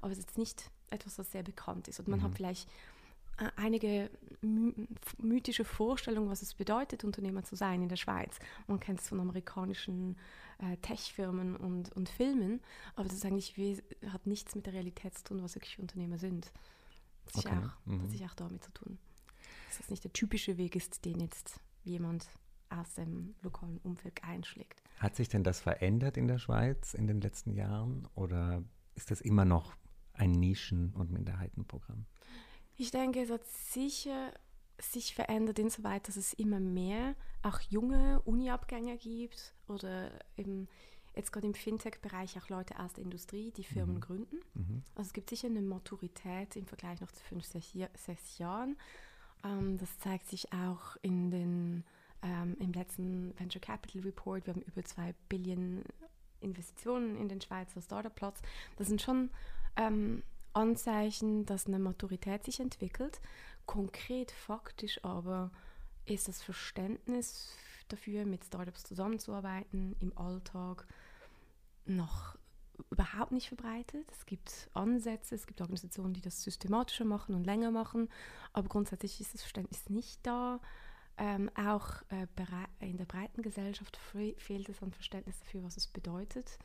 Aber 0.00 0.12
es 0.12 0.18
ist 0.18 0.38
nicht 0.38 0.70
etwas, 0.90 1.16
das 1.16 1.30
sehr 1.30 1.42
bekannt 1.42 1.88
ist. 1.88 2.00
Und 2.00 2.08
man 2.08 2.20
mhm. 2.20 2.24
hat 2.24 2.34
vielleicht 2.34 2.68
einige 3.56 4.10
mythische 5.18 5.64
Vorstellungen, 5.64 6.30
was 6.30 6.42
es 6.42 6.54
bedeutet, 6.54 7.04
Unternehmer 7.04 7.42
zu 7.42 7.56
sein 7.56 7.82
in 7.82 7.88
der 7.88 7.96
Schweiz. 7.96 8.38
Man 8.66 8.80
kennt 8.80 9.00
es 9.00 9.08
von 9.08 9.20
amerikanischen 9.20 10.16
äh, 10.58 10.76
Tech-Firmen 10.78 11.56
und, 11.56 11.92
und 11.92 12.08
Filmen, 12.08 12.60
aber 12.94 13.04
das 13.04 13.14
ist 13.14 13.26
eigentlich 13.26 13.82
hat 14.08 14.26
nichts 14.26 14.54
mit 14.54 14.66
der 14.66 14.72
Realität 14.72 15.16
zu 15.18 15.24
tun, 15.24 15.42
was 15.42 15.54
wirklich 15.54 15.78
Unternehmer 15.78 16.18
sind. 16.18 16.52
Das, 17.26 17.44
okay. 17.44 17.56
auch, 17.56 17.86
mhm. 17.86 18.02
hat 18.02 18.10
sich 18.10 18.24
auch 18.24 18.34
damit 18.34 18.64
zu 18.64 18.72
tun. 18.72 18.98
Dass 19.68 19.78
das 19.78 19.90
nicht 19.90 20.04
der 20.04 20.12
typische 20.12 20.56
Weg 20.56 20.76
ist, 20.76 21.04
den 21.04 21.20
jetzt 21.20 21.60
jemand 21.82 22.28
aus 22.68 22.94
dem 22.94 23.34
lokalen 23.42 23.78
Umfeld 23.78 24.22
einschlägt. 24.24 24.82
Hat 24.98 25.14
sich 25.14 25.28
denn 25.28 25.44
das 25.44 25.60
verändert 25.60 26.16
in 26.16 26.26
der 26.26 26.38
Schweiz 26.38 26.94
in 26.94 27.06
den 27.06 27.20
letzten 27.20 27.52
Jahren 27.52 28.08
oder 28.14 28.62
ist 28.94 29.10
das 29.10 29.20
immer 29.20 29.44
noch 29.44 29.76
ein 30.14 30.32
Nischen- 30.32 30.92
und 30.94 31.10
Minderheitenprogramm? 31.10 32.06
Ich 32.76 32.90
denke, 32.90 33.22
es 33.22 33.30
hat 33.30 33.46
sicher 33.46 34.32
sich 34.78 35.14
verändert 35.14 35.58
insoweit, 35.58 36.06
dass 36.06 36.16
es 36.16 36.34
immer 36.34 36.60
mehr 36.60 37.14
auch 37.42 37.60
junge 37.60 38.20
Uni-Abgänger 38.22 38.96
gibt 38.96 39.54
oder 39.68 40.10
eben 40.36 40.68
jetzt 41.14 41.32
gerade 41.32 41.46
im 41.46 41.54
Fintech-Bereich 41.54 42.36
auch 42.38 42.48
Leute 42.50 42.78
aus 42.78 42.92
der 42.92 43.04
Industrie, 43.04 43.50
die 43.52 43.64
Firmen 43.64 43.96
mhm. 43.96 44.00
gründen. 44.00 44.36
Mhm. 44.54 44.82
Also 44.94 45.08
es 45.08 45.12
gibt 45.14 45.30
sicher 45.30 45.48
eine 45.48 45.62
Maturität 45.62 46.56
im 46.56 46.66
Vergleich 46.66 47.00
noch 47.00 47.10
zu 47.10 47.24
fünf, 47.24 47.46
sechs 47.46 48.38
Jahren. 48.38 48.76
Ähm, 49.42 49.78
das 49.78 49.98
zeigt 49.98 50.28
sich 50.28 50.52
auch 50.52 50.96
in 51.00 51.30
den, 51.30 51.84
ähm, 52.22 52.56
im 52.60 52.72
letzten 52.72 53.38
Venture 53.38 53.62
Capital 53.62 54.02
Report. 54.02 54.46
Wir 54.46 54.54
haben 54.54 54.62
über 54.62 54.84
zwei 54.84 55.14
Billionen 55.28 55.84
Investitionen 56.40 57.16
in 57.16 57.28
den 57.30 57.40
Schweizer 57.40 57.80
Startup-Plots. 57.80 58.42
Das 58.76 58.88
sind 58.88 59.00
schon 59.00 59.30
ähm, 59.76 60.22
Anzeichen, 60.56 61.46
dass 61.46 61.66
eine 61.66 61.78
Maturität 61.78 62.44
sich 62.44 62.60
entwickelt. 62.60 63.20
Konkret, 63.66 64.30
faktisch 64.30 65.04
aber 65.04 65.50
ist 66.06 66.28
das 66.28 66.42
Verständnis 66.42 67.56
dafür, 67.88 68.24
mit 68.24 68.44
Startups 68.44 68.84
zusammenzuarbeiten 68.84 69.96
im 70.00 70.16
Alltag 70.16 70.86
noch 71.84 72.36
überhaupt 72.90 73.32
nicht 73.32 73.48
verbreitet. 73.48 74.10
Es 74.12 74.26
gibt 74.26 74.70
Ansätze, 74.74 75.34
es 75.34 75.46
gibt 75.46 75.60
Organisationen, 75.60 76.14
die 76.14 76.20
das 76.20 76.42
systematischer 76.42 77.04
machen 77.04 77.34
und 77.34 77.44
länger 77.44 77.70
machen, 77.70 78.08
aber 78.52 78.68
grundsätzlich 78.68 79.20
ist 79.20 79.34
das 79.34 79.42
Verständnis 79.42 79.88
nicht 79.88 80.26
da. 80.26 80.60
Ähm, 81.18 81.50
auch 81.54 82.02
äh, 82.10 82.26
in 82.80 82.98
der 82.98 83.06
breiten 83.06 83.40
Gesellschaft 83.40 83.98
fehlt 84.36 84.68
es 84.68 84.82
an 84.82 84.92
Verständnis 84.92 85.38
dafür, 85.38 85.64
was 85.64 85.78
es 85.78 85.86
bedeutet. 85.86 86.58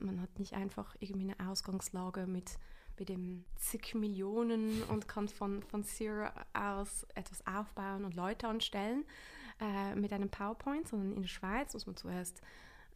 Man 0.00 0.20
hat 0.20 0.38
nicht 0.38 0.54
einfach 0.54 0.96
irgendwie 0.98 1.30
eine 1.30 1.50
Ausgangslage 1.50 2.26
mit, 2.26 2.58
mit 3.00 3.08
dem 3.08 3.44
zig 3.56 3.94
Millionen 3.94 4.82
und 4.84 5.08
kann 5.08 5.28
von, 5.28 5.62
von 5.62 5.82
Zero 5.82 6.28
aus 6.52 7.06
etwas 7.14 7.44
aufbauen 7.46 8.04
und 8.04 8.14
Leute 8.14 8.46
anstellen 8.46 9.04
äh, 9.60 9.94
mit 9.96 10.12
einem 10.12 10.28
PowerPoint, 10.28 10.86
sondern 10.86 11.14
in 11.14 11.22
der 11.22 11.28
Schweiz 11.28 11.74
muss 11.74 11.86
man 11.86 11.96
zuerst 11.96 12.40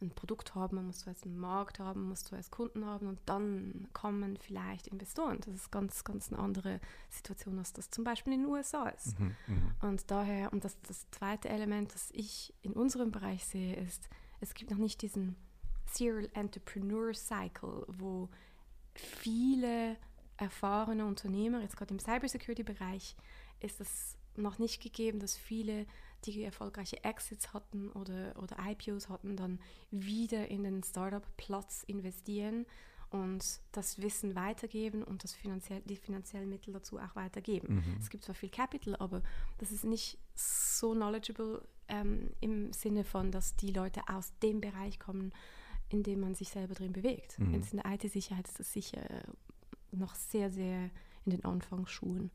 ein 0.01 0.11
Produkt 0.11 0.55
haben, 0.55 0.75
man 0.75 0.87
muss 0.87 0.99
zuerst 0.99 1.25
einen 1.25 1.37
Markt 1.37 1.79
haben, 1.79 2.01
man 2.01 2.09
muss 2.09 2.23
zuerst 2.23 2.51
Kunden 2.51 2.85
haben 2.85 3.07
und 3.07 3.19
dann 3.25 3.87
kommen 3.93 4.37
vielleicht 4.37 4.87
Investoren. 4.87 5.39
Das 5.39 5.55
ist 5.55 5.71
ganz, 5.71 6.03
ganz 6.03 6.31
eine 6.31 6.41
andere 6.41 6.79
Situation, 7.09 7.57
als 7.57 7.73
das 7.73 7.89
zum 7.89 8.03
Beispiel 8.03 8.33
in 8.33 8.41
den 8.41 8.49
USA 8.49 8.89
ist. 8.89 9.17
Mhm, 9.19 9.35
mh. 9.47 9.87
Und 9.87 10.11
daher, 10.11 10.51
und 10.51 10.65
das, 10.65 10.77
das 10.81 11.09
zweite 11.11 11.49
Element, 11.49 11.93
das 11.93 12.09
ich 12.11 12.53
in 12.61 12.73
unserem 12.73 13.11
Bereich 13.11 13.45
sehe, 13.45 13.75
ist, 13.75 14.09
es 14.41 14.53
gibt 14.53 14.69
noch 14.69 14.77
nicht 14.77 15.01
diesen 15.01 15.35
Serial 15.85 16.29
Entrepreneur 16.33 17.13
Cycle, 17.13 17.85
wo 17.87 18.29
viele 18.95 19.97
erfahrene 20.37 21.05
Unternehmer, 21.05 21.61
jetzt 21.61 21.77
gerade 21.77 21.93
im 21.93 21.99
Cybersecurity-Bereich, 21.99 23.15
ist 23.59 23.79
es 23.81 24.17
noch 24.35 24.59
nicht 24.59 24.81
gegeben, 24.81 25.19
dass 25.19 25.37
viele 25.37 25.85
die 26.25 26.43
erfolgreiche 26.43 27.03
Exits 27.03 27.53
hatten 27.53 27.91
oder, 27.91 28.33
oder 28.41 28.57
IPOs 28.59 29.09
hatten, 29.09 29.37
dann 29.37 29.59
wieder 29.91 30.47
in 30.49 30.63
den 30.63 30.83
Startup-Platz 30.83 31.83
investieren 31.83 32.65
und 33.11 33.61
das 33.71 34.01
Wissen 34.01 34.35
weitergeben 34.35 35.03
und 35.03 35.23
das 35.23 35.33
finanziell, 35.33 35.81
die 35.85 35.95
finanziellen 35.95 36.49
Mittel 36.49 36.73
dazu 36.73 36.97
auch 36.97 37.15
weitergeben. 37.15 37.75
Mhm. 37.75 37.97
Es 37.99 38.09
gibt 38.09 38.23
zwar 38.23 38.35
viel 38.35 38.49
Capital, 38.49 38.95
aber 38.95 39.21
das 39.59 39.71
ist 39.71 39.83
nicht 39.83 40.17
so 40.33 40.93
knowledgeable 40.93 41.61
ähm, 41.87 42.31
im 42.41 42.73
Sinne 42.73 43.03
von, 43.03 43.31
dass 43.31 43.55
die 43.55 43.71
Leute 43.71 44.01
aus 44.07 44.33
dem 44.41 44.59
Bereich 44.59 44.99
kommen, 44.99 45.31
in 45.89 46.03
dem 46.03 46.19
man 46.19 46.35
sich 46.35 46.49
selber 46.49 46.73
drin 46.73 46.93
bewegt. 46.93 47.39
Mhm. 47.39 47.53
Jetzt 47.53 47.73
in 47.73 47.81
der 47.81 47.91
IT-Sicherheit 47.93 48.47
ist 48.47 48.59
das 48.59 48.71
sicher 48.71 49.01
noch 49.91 50.15
sehr, 50.15 50.51
sehr 50.51 50.89
in 51.25 51.31
den 51.31 51.45
Anfangsschuhen. 51.45 52.31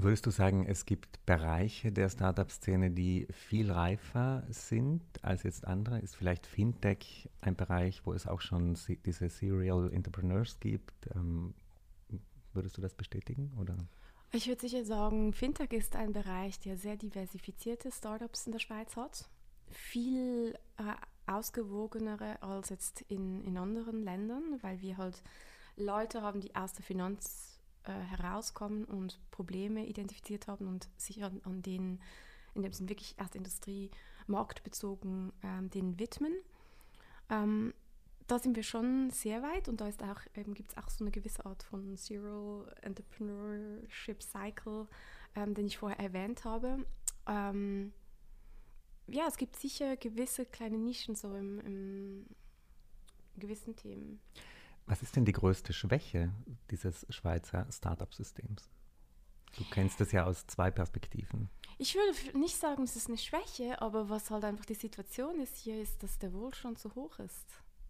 Würdest 0.00 0.26
du 0.26 0.30
sagen, 0.30 0.64
es 0.64 0.86
gibt 0.86 1.24
Bereiche 1.26 1.90
der 1.90 2.08
Startup-Szene, 2.08 2.92
die 2.92 3.26
viel 3.32 3.72
reifer 3.72 4.44
sind 4.48 5.02
als 5.22 5.42
jetzt 5.42 5.66
andere? 5.66 5.98
Ist 5.98 6.14
vielleicht 6.14 6.46
Fintech 6.46 7.28
ein 7.40 7.56
Bereich, 7.56 8.06
wo 8.06 8.12
es 8.12 8.28
auch 8.28 8.40
schon 8.40 8.78
diese 9.04 9.28
Serial 9.28 9.92
Entrepreneurs 9.92 10.60
gibt? 10.60 11.08
Ähm, 11.16 11.52
würdest 12.52 12.76
du 12.76 12.80
das 12.80 12.94
bestätigen? 12.94 13.52
Oder? 13.58 13.76
Ich 14.30 14.46
würde 14.46 14.60
sicher 14.60 14.84
sagen, 14.84 15.32
Fintech 15.32 15.72
ist 15.72 15.96
ein 15.96 16.12
Bereich, 16.12 16.60
der 16.60 16.76
sehr 16.76 16.96
diversifizierte 16.96 17.90
Startups 17.90 18.46
in 18.46 18.52
der 18.52 18.60
Schweiz 18.60 18.94
hat. 18.94 19.28
Viel 19.68 20.54
äh, 20.76 20.94
ausgewogenere 21.28 22.42
als 22.42 22.70
jetzt 22.70 23.02
in, 23.02 23.42
in 23.42 23.56
anderen 23.58 24.02
Ländern, 24.02 24.58
weil 24.62 24.80
wir 24.80 24.96
halt 24.96 25.22
Leute 25.76 26.22
haben, 26.22 26.40
die 26.40 26.54
aus 26.54 26.72
der 26.72 26.84
Finanz 26.84 27.58
äh, 27.84 27.92
herauskommen 27.92 28.84
und 28.84 29.20
Probleme 29.30 29.86
identifiziert 29.86 30.48
haben 30.48 30.66
und 30.66 30.88
sich 30.96 31.22
an, 31.22 31.40
an 31.44 31.62
denen, 31.62 32.00
in 32.54 32.62
dem 32.62 32.72
Sinne 32.72 32.88
wirklich 32.88 33.14
erst 33.18 33.36
Industrie 33.36 33.90
marktbezogen 34.26 35.32
ähm, 35.42 35.70
denen 35.70 35.98
widmen. 35.98 36.34
Ähm, 37.30 37.74
da 38.26 38.38
sind 38.38 38.56
wir 38.56 38.62
schon 38.62 39.10
sehr 39.10 39.42
weit 39.42 39.68
und 39.68 39.80
da 39.80 39.88
ist 39.88 40.02
auch, 40.02 40.20
ähm, 40.34 40.54
gibt 40.54 40.70
es 40.70 40.76
auch 40.76 40.88
so 40.90 41.02
eine 41.02 41.10
gewisse 41.10 41.44
Art 41.46 41.62
von 41.62 41.96
Zero 41.96 42.66
Entrepreneurship 42.82 44.22
Cycle, 44.22 44.86
ähm, 45.34 45.54
den 45.54 45.66
ich 45.66 45.78
vorher 45.78 45.98
erwähnt 45.98 46.44
habe. 46.44 46.84
Ähm, 47.26 47.92
ja, 49.08 49.26
es 49.26 49.36
gibt 49.36 49.56
sicher 49.56 49.96
gewisse 49.96 50.46
kleine 50.46 50.78
Nischen 50.78 51.14
so 51.14 51.34
im, 51.34 51.60
im 51.60 52.26
gewissen 53.36 53.74
Themen. 53.76 54.20
Was 54.86 55.02
ist 55.02 55.16
denn 55.16 55.24
die 55.24 55.32
größte 55.32 55.72
Schwäche 55.72 56.32
dieses 56.70 57.06
Schweizer 57.10 57.66
Startup-Systems? 57.70 58.70
Du 59.56 59.64
kennst 59.70 60.00
es 60.00 60.12
ja 60.12 60.24
aus 60.24 60.46
zwei 60.46 60.70
Perspektiven. 60.70 61.48
Ich 61.78 61.94
würde 61.94 62.38
nicht 62.38 62.56
sagen, 62.56 62.82
es 62.82 62.96
ist 62.96 63.08
eine 63.08 63.18
Schwäche, 63.18 63.80
aber 63.80 64.08
was 64.08 64.30
halt 64.30 64.44
einfach 64.44 64.64
die 64.64 64.74
Situation 64.74 65.40
ist 65.40 65.56
hier, 65.58 65.80
ist, 65.80 66.02
dass 66.02 66.18
der 66.18 66.32
Wohlstand 66.32 66.78
so 66.78 66.94
hoch 66.94 67.18
ist. 67.18 67.46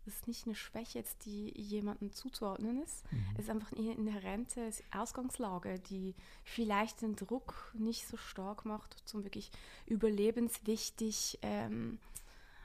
Es 0.09 0.17
ist 0.17 0.29
nicht 0.29 0.47
eine 0.47 0.55
Schwäche, 0.55 0.99
jetzt, 0.99 1.25
die 1.25 1.53
jemandem 1.61 2.13
zuzuordnen 2.13 2.83
ist. 2.83 3.11
Mhm. 3.13 3.25
Es 3.35 3.45
ist 3.45 3.51
einfach 3.51 3.73
eine 3.73 3.93
inhärente 3.93 4.71
Ausgangslage, 4.91 5.79
die 5.79 6.15
vielleicht 6.45 7.03
den 7.03 7.15
Druck 7.17 7.73
nicht 7.75 8.07
so 8.07 8.17
stark 8.17 8.65
macht, 8.65 9.03
zum 9.07 9.25
wirklich 9.25 9.51
überlebenswichtig 9.87 11.39
ähm, 11.43 11.99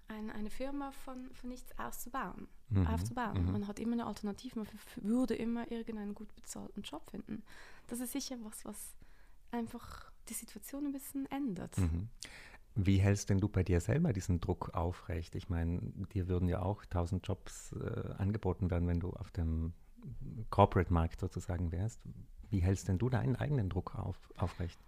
ein, 0.07 0.31
eine 0.31 0.49
Firma 0.49 0.91
von, 0.91 1.29
von 1.33 1.49
nichts 1.49 1.77
auszubauen 1.77 2.47
mhm. 2.73 2.87
aufzubauen. 2.87 3.45
Mhm. 3.45 3.51
Man 3.51 3.67
hat 3.67 3.79
immer 3.79 3.93
eine 3.93 4.05
Alternative, 4.05 4.59
man 4.59 4.67
würde 4.95 5.35
immer 5.35 5.69
irgendeinen 5.71 6.13
gut 6.13 6.33
bezahlten 6.35 6.81
Job 6.81 7.09
finden. 7.09 7.43
Das 7.87 7.99
ist 7.99 8.11
sicher 8.11 8.37
was, 8.43 8.65
was 8.65 8.95
einfach 9.51 10.11
die 10.29 10.33
Situation 10.33 10.85
ein 10.85 10.91
bisschen 10.91 11.29
ändert. 11.31 11.77
Wie 12.75 12.97
hältst 12.97 13.29
denn 13.29 13.39
du 13.39 13.47
bei 13.47 13.63
dir 13.63 13.79
selber 13.81 14.13
diesen 14.13 14.39
Druck 14.39 14.73
aufrecht? 14.73 15.35
Ich 15.35 15.49
meine, 15.49 15.79
dir 16.13 16.27
würden 16.27 16.47
ja 16.47 16.61
auch 16.61 16.85
tausend 16.85 17.27
Jobs 17.27 17.73
äh, 17.73 18.13
angeboten 18.17 18.71
werden, 18.71 18.87
wenn 18.87 18.99
du 18.99 19.11
auf 19.11 19.29
dem 19.31 19.73
Corporate-Markt 20.49 21.19
sozusagen 21.19 21.71
wärst. 21.71 22.01
Wie 22.49 22.59
hältst 22.59 22.87
denn 22.87 22.97
du 22.97 23.09
deinen 23.09 23.35
eigenen 23.35 23.69
Druck 23.69 23.95
auf, 23.95 24.17
aufrecht? 24.37 24.79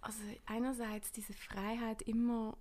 Also 0.00 0.18
einerseits 0.46 1.12
diese 1.12 1.32
Freiheit 1.32 2.02
immer 2.02 2.56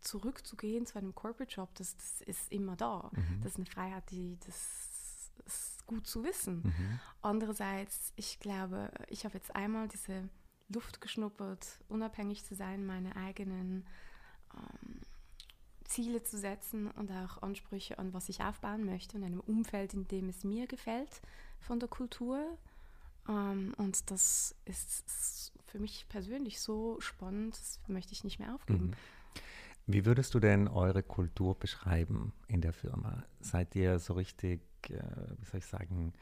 zurückzugehen 0.00 0.86
zu 0.86 0.98
einem 0.98 1.14
Corporate 1.14 1.52
Job, 1.52 1.74
das, 1.74 1.96
das 1.96 2.22
ist 2.22 2.52
immer 2.52 2.76
da. 2.76 3.10
Mhm. 3.12 3.40
Das 3.42 3.52
ist 3.52 3.58
eine 3.58 3.66
Freiheit, 3.66 4.10
die 4.10 4.38
das 4.46 5.30
ist 5.44 5.86
gut 5.86 6.06
zu 6.06 6.24
wissen. 6.24 6.62
Mhm. 6.64 7.00
Andererseits, 7.22 8.12
ich 8.16 8.40
glaube, 8.40 8.90
ich 9.08 9.24
habe 9.24 9.34
jetzt 9.34 9.54
einmal 9.54 9.88
diese 9.88 10.28
Luft 10.68 11.00
geschnuppert, 11.00 11.80
unabhängig 11.88 12.44
zu 12.44 12.54
sein, 12.54 12.86
meine 12.86 13.14
eigenen 13.16 13.86
ähm, 14.56 15.00
Ziele 15.84 16.22
zu 16.22 16.38
setzen 16.38 16.90
und 16.90 17.10
auch 17.10 17.42
Ansprüche 17.42 17.98
an 17.98 18.12
was 18.12 18.28
ich 18.28 18.42
aufbauen 18.42 18.84
möchte 18.84 19.16
in 19.16 19.24
einem 19.24 19.40
Umfeld, 19.40 19.94
in 19.94 20.08
dem 20.08 20.28
es 20.28 20.44
mir 20.44 20.66
gefällt 20.66 21.20
von 21.60 21.80
der 21.80 21.88
Kultur. 21.88 22.58
Ähm, 23.28 23.74
und 23.76 24.10
das 24.10 24.54
ist 24.64 25.52
für 25.66 25.78
mich 25.78 26.06
persönlich 26.08 26.60
so 26.60 27.00
spannend, 27.00 27.54
das 27.58 27.80
möchte 27.88 28.12
ich 28.12 28.24
nicht 28.24 28.38
mehr 28.38 28.54
aufgeben. 28.54 28.88
Mhm. 28.88 28.94
Wie 29.88 30.04
würdest 30.04 30.34
du 30.34 30.40
denn 30.40 30.66
eure 30.66 31.02
Kultur 31.04 31.56
beschreiben 31.56 32.32
in 32.48 32.60
der 32.60 32.72
Firma? 32.72 33.24
Seid 33.40 33.76
ihr 33.76 34.00
so 34.00 34.14
richtig, 34.14 34.60
äh, 34.88 35.00
wie 35.38 35.44
soll 35.44 35.58
ich 35.58 35.66
sagen, 35.66 36.12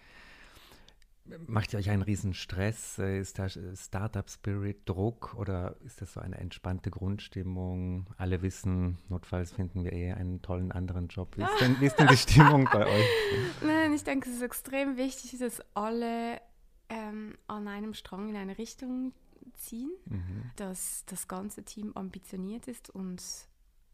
macht 1.47 1.73
ihr 1.73 1.78
euch 1.78 1.90
einen 1.90 2.02
riesen 2.02 2.35
Stress? 2.35 2.99
Ist 2.99 3.38
da 3.38 3.49
Startup-Spirit, 3.49 4.88
Druck 4.88 5.35
oder 5.35 5.76
ist 5.85 6.00
das 6.00 6.14
so 6.14 6.21
eine 6.21 6.38
entspannte 6.38 6.90
Grundstimmung? 6.90 8.07
Alle 8.16 8.43
wissen, 8.43 8.99
notfalls 9.09 9.52
finden 9.52 9.85
wir 9.85 9.93
eh 9.93 10.12
einen 10.12 10.43
tollen 10.43 10.73
anderen 10.73 11.09
Job. 11.09 11.37
Wie 11.37 11.43
ist 11.43 11.61
denn, 11.61 11.81
wie 11.81 11.87
ist 11.87 11.99
denn 11.99 12.09
die 12.09 12.16
Stimmung 12.16 12.69
bei 12.71 12.87
euch? 12.87 13.09
Nein, 13.62 13.93
ich 13.93 14.04
denke, 14.04 14.28
es 14.28 14.37
ist 14.37 14.43
extrem 14.43 14.97
wichtig, 14.97 15.38
dass 15.38 15.62
alle 15.75 16.40
ähm, 16.88 17.37
an 17.47 17.69
einem 17.69 17.95
Strang 17.95 18.28
in 18.28 18.37
eine 18.37 18.59
Richtung 18.59 19.12
ziehen, 19.54 19.90
mhm. 20.07 20.50
dass 20.57 21.04
das 21.07 21.28
ganze 21.28 21.64
Team 21.64 21.93
ambitioniert 21.95 22.69
ist 22.69 22.90
und 22.90 23.23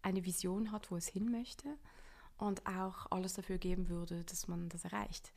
eine 0.03 0.25
Vision 0.25 0.73
hat, 0.73 0.91
wo 0.91 0.97
es 0.97 1.07
hin 1.07 1.31
möchte 1.31 1.69
und 2.39 2.67
auch 2.67 3.07
alles 3.11 3.35
dafür 3.35 3.59
geben 3.59 3.89
würde, 3.89 4.25
dass 4.25 4.49
man 4.49 4.69
das 4.69 4.85
erreicht. 4.85 5.33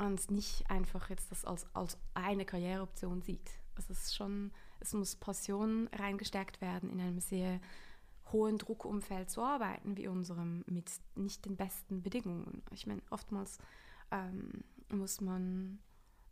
Und 0.00 0.30
nicht 0.30 0.68
einfach 0.70 1.10
jetzt 1.10 1.30
das 1.30 1.44
als, 1.44 1.66
als 1.74 1.98
eine 2.14 2.44
Karriereoption 2.44 3.22
sieht. 3.22 3.50
Also 3.76 3.92
es 3.92 4.06
ist 4.06 4.16
schon, 4.16 4.50
es 4.80 4.94
muss 4.94 5.14
Passion 5.14 5.88
reingesteckt 5.92 6.60
werden, 6.60 6.90
in 6.90 7.00
einem 7.00 7.20
sehr 7.20 7.60
hohen 8.32 8.58
Druckumfeld 8.58 9.30
zu 9.30 9.42
arbeiten 9.42 9.96
wie 9.96 10.08
unserem, 10.08 10.64
mit 10.66 10.90
nicht 11.16 11.44
den 11.44 11.56
besten 11.56 12.02
Bedingungen. 12.02 12.62
Ich 12.72 12.86
meine, 12.86 13.02
oftmals 13.10 13.58
ähm, 14.10 14.64
muss 14.88 15.20
man 15.20 15.78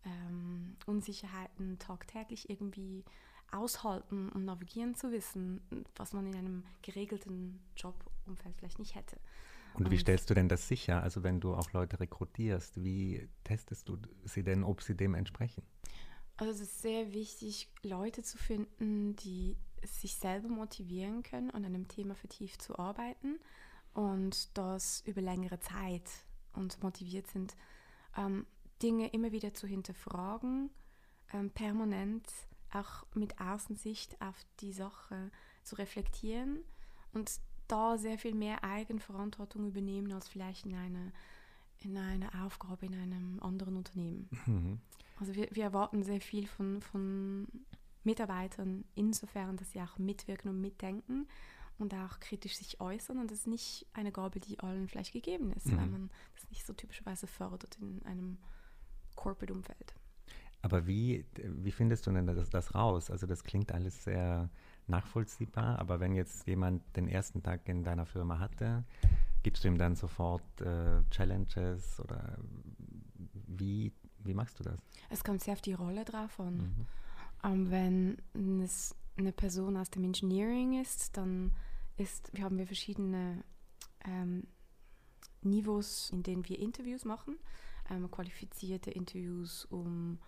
ähm, 0.05 0.77
Unsicherheiten 0.87 1.79
tagtäglich 1.79 2.49
irgendwie 2.49 3.05
aushalten 3.51 4.29
und 4.31 4.45
navigieren 4.45 4.95
zu 4.95 5.11
wissen, 5.11 5.61
was 5.97 6.13
man 6.13 6.27
in 6.27 6.37
einem 6.37 6.65
geregelten 6.83 7.61
Jobumfeld 7.77 8.57
vielleicht 8.57 8.79
nicht 8.79 8.95
hätte. 8.95 9.19
Und 9.79 9.91
wie 9.91 9.99
stellst 9.99 10.29
du 10.29 10.35
denn 10.35 10.49
das 10.49 10.67
sicher? 10.67 11.03
Also 11.03 11.23
wenn 11.23 11.41
du 11.41 11.55
auch 11.55 11.73
Leute 11.73 12.01
rekrutierst, 12.01 12.83
wie 12.83 13.29
testest 13.45 13.89
du 13.89 13.99
sie 14.25 14.43
denn, 14.43 14.65
ob 14.65 14.83
sie 14.83 14.97
dem 14.97 15.15
entsprechen? 15.15 15.63
Also 16.37 16.53
es 16.53 16.61
ist 16.61 16.83
sehr 16.83 17.13
wichtig, 17.13 17.69
Leute 17.83 18.23
zu 18.23 18.39
finden, 18.39 19.17
die 19.17 19.57
sich 19.85 20.17
selber 20.17 20.49
motivieren 20.49 21.23
können, 21.23 21.51
an 21.51 21.65
einem 21.65 21.89
Thema 21.89 22.15
vertieft 22.15 22.63
zu 22.63 22.79
arbeiten 22.79 23.39
und 23.95 24.57
das 24.57 25.03
über 25.07 25.21
längere 25.21 25.61
Zeit 25.61 26.09
und 26.55 26.83
motiviert 26.83 27.27
sind, 27.29 27.57
ähm, 28.17 28.47
Dinge 28.83 29.09
immer 29.09 29.33
wieder 29.33 29.55
zu 29.55 29.67
hinterfragen, 29.67 30.71
ähm, 31.33 31.51
permanent 31.51 32.29
auch 32.73 33.07
mit 33.15 33.41
Außensicht 33.41 34.21
auf 34.21 34.37
die 34.61 34.73
Sache 34.73 35.31
zu 35.63 35.77
reflektieren 35.77 36.63
und 37.13 37.41
da 37.69 37.99
sehr 37.99 38.19
viel 38.19 38.35
mehr 38.35 38.65
Eigenverantwortung 38.65 39.69
übernehmen 39.69 40.13
als 40.13 40.29
vielleicht 40.29 40.67
in 40.67 40.75
einer 40.75 41.13
in 41.81 41.97
eine 41.97 42.29
Aufgabe 42.45 42.87
in 42.87 42.95
einem 42.95 43.39
anderen 43.41 43.77
Unternehmen. 43.77 44.29
Mhm. 44.47 44.81
Also 45.21 45.35
wir, 45.35 45.49
wir 45.53 45.65
erwarten 45.65 46.03
sehr 46.03 46.21
viel 46.21 46.47
von, 46.47 46.81
von 46.81 47.47
Mitarbeitern 48.05 48.85
insofern, 48.95 49.57
dass 49.57 49.73
sie 49.73 49.81
auch 49.81 49.99
mitwirken 49.99 50.51
und 50.51 50.61
mitdenken 50.61 51.29
und 51.79 51.95
auch 51.95 52.19
kritisch 52.21 52.57
sich 52.57 52.81
äußern. 52.81 53.19
Und 53.19 53.31
das 53.31 53.41
ist 53.41 53.47
nicht 53.47 53.87
eine 53.93 54.13
Gabe, 54.13 54.41
die 54.41 54.59
allen 54.61 54.89
vielleicht 54.89 55.13
gegeben 55.13 55.53
ist, 55.53 55.67
mhm. 55.67 55.77
weil 55.77 55.87
man 55.87 56.11
das 56.35 56.49
nicht 56.51 56.67
so 56.67 56.73
typischerweise 56.73 57.27
fördert 57.27 57.79
in 57.81 58.03
einem 58.05 58.39
Corporate-Umfeld. 59.17 59.95
Aber 60.63 60.87
wie, 60.87 61.25
wie 61.37 61.71
findest 61.71 62.07
du 62.07 62.11
denn 62.11 62.27
das, 62.27 62.51
das 62.51 62.75
raus? 62.75 63.11
Also 63.11 63.27
das 63.27 63.45
klingt 63.45 63.71
alles 63.73 64.03
sehr 64.03 64.51
nachvollziehbar, 64.89 65.79
aber 65.79 66.01
wenn 66.01 66.15
jetzt 66.15 66.47
jemand 66.47 66.83
den 66.97 67.09
ersten 67.09 67.43
Tag 67.43 67.69
in 67.69 67.85
deiner 67.85 68.07
Firma 68.07 68.39
hatte, 68.39 68.85
gibst 69.43 69.65
du 69.65 69.69
ihm 69.69 69.79
dann 69.79 69.95
sofort 69.95 70.61
äh, 70.61 71.03
Challenges 71.11 72.01
oder 72.01 72.39
wie, 73.47 73.93
wie 74.19 74.35
machst 74.35 74.59
du 74.59 74.65
das? 74.65 74.81
Es 75.11 75.25
kommt 75.25 75.43
sehr 75.43 75.55
auf 75.55 75.61
die 75.61 75.73
Rolle 75.73 76.05
drauf 76.05 76.39
an. 76.41 76.57
Mhm. 76.57 76.87
Um, 77.41 77.71
wenn 77.71 78.19
es 78.63 78.97
eine 79.17 79.33
Person 79.33 79.77
aus 79.77 79.91
dem 79.91 80.05
Engineering 80.05 80.81
ist, 80.81 81.17
dann 81.17 81.53
ist, 81.97 82.33
wir 82.35 82.45
haben 82.45 82.59
wir 82.59 82.67
verschiedene 82.67 83.45
ähm, 84.05 84.45
Niveaus, 85.43 86.11
in 86.11 86.23
denen 86.23 86.49
wir 86.49 86.59
Interviews 86.59 87.05
machen, 87.05 87.39
ähm, 87.91 88.11
qualifizierte 88.11 88.91
Interviews, 88.91 89.67
um 89.67 90.19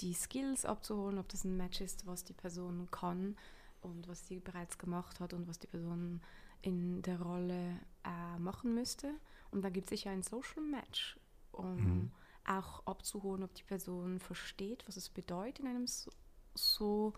die 0.00 0.12
Skills 0.12 0.64
abzuholen, 0.64 1.18
ob 1.18 1.28
das 1.28 1.44
ein 1.44 1.56
Match 1.56 1.80
ist, 1.80 2.06
was 2.06 2.24
die 2.24 2.34
Person 2.34 2.88
kann 2.90 3.36
und 3.86 4.08
was 4.08 4.26
sie 4.26 4.40
bereits 4.40 4.78
gemacht 4.78 5.20
hat 5.20 5.32
und 5.32 5.48
was 5.48 5.58
die 5.58 5.66
Person 5.66 6.20
in 6.62 7.02
der 7.02 7.20
Rolle 7.20 7.78
äh, 8.04 8.38
machen 8.38 8.74
müsste. 8.74 9.14
Und 9.50 9.62
dann 9.62 9.72
gibt 9.72 9.86
es 9.86 9.90
sicher 9.90 10.10
ein 10.10 10.22
Social 10.22 10.62
Match, 10.62 11.18
um 11.52 11.76
mhm. 11.76 12.10
auch 12.44 12.84
abzuholen, 12.86 13.42
ob 13.44 13.54
die 13.54 13.62
Person 13.62 14.18
versteht, 14.18 14.86
was 14.86 14.96
es 14.96 15.08
bedeutet, 15.08 15.60
in 15.60 15.68
einem 15.68 15.86
so, 15.86 16.10
so 16.54 17.12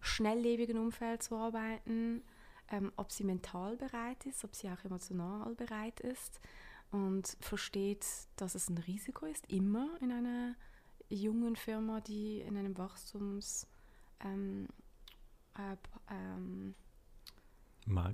schnelllebigen 0.00 0.78
Umfeld 0.78 1.22
zu 1.22 1.36
arbeiten, 1.36 2.22
ähm, 2.70 2.92
ob 2.96 3.10
sie 3.10 3.24
mental 3.24 3.76
bereit 3.76 4.24
ist, 4.26 4.44
ob 4.44 4.54
sie 4.54 4.70
auch 4.70 4.84
emotional 4.84 5.54
bereit 5.54 6.00
ist 6.00 6.40
und 6.90 7.36
versteht, 7.40 8.06
dass 8.36 8.54
es 8.54 8.68
ein 8.68 8.78
Risiko 8.78 9.26
ist, 9.26 9.50
immer 9.50 9.96
in 10.00 10.12
einer 10.12 10.54
jungen 11.08 11.56
Firma, 11.56 12.00
die 12.00 12.40
in 12.40 12.56
einem 12.56 12.78
Wachstums 12.78 13.66
ähm, 14.20 14.68
äh, 15.56 15.76
ähm, 16.10 16.74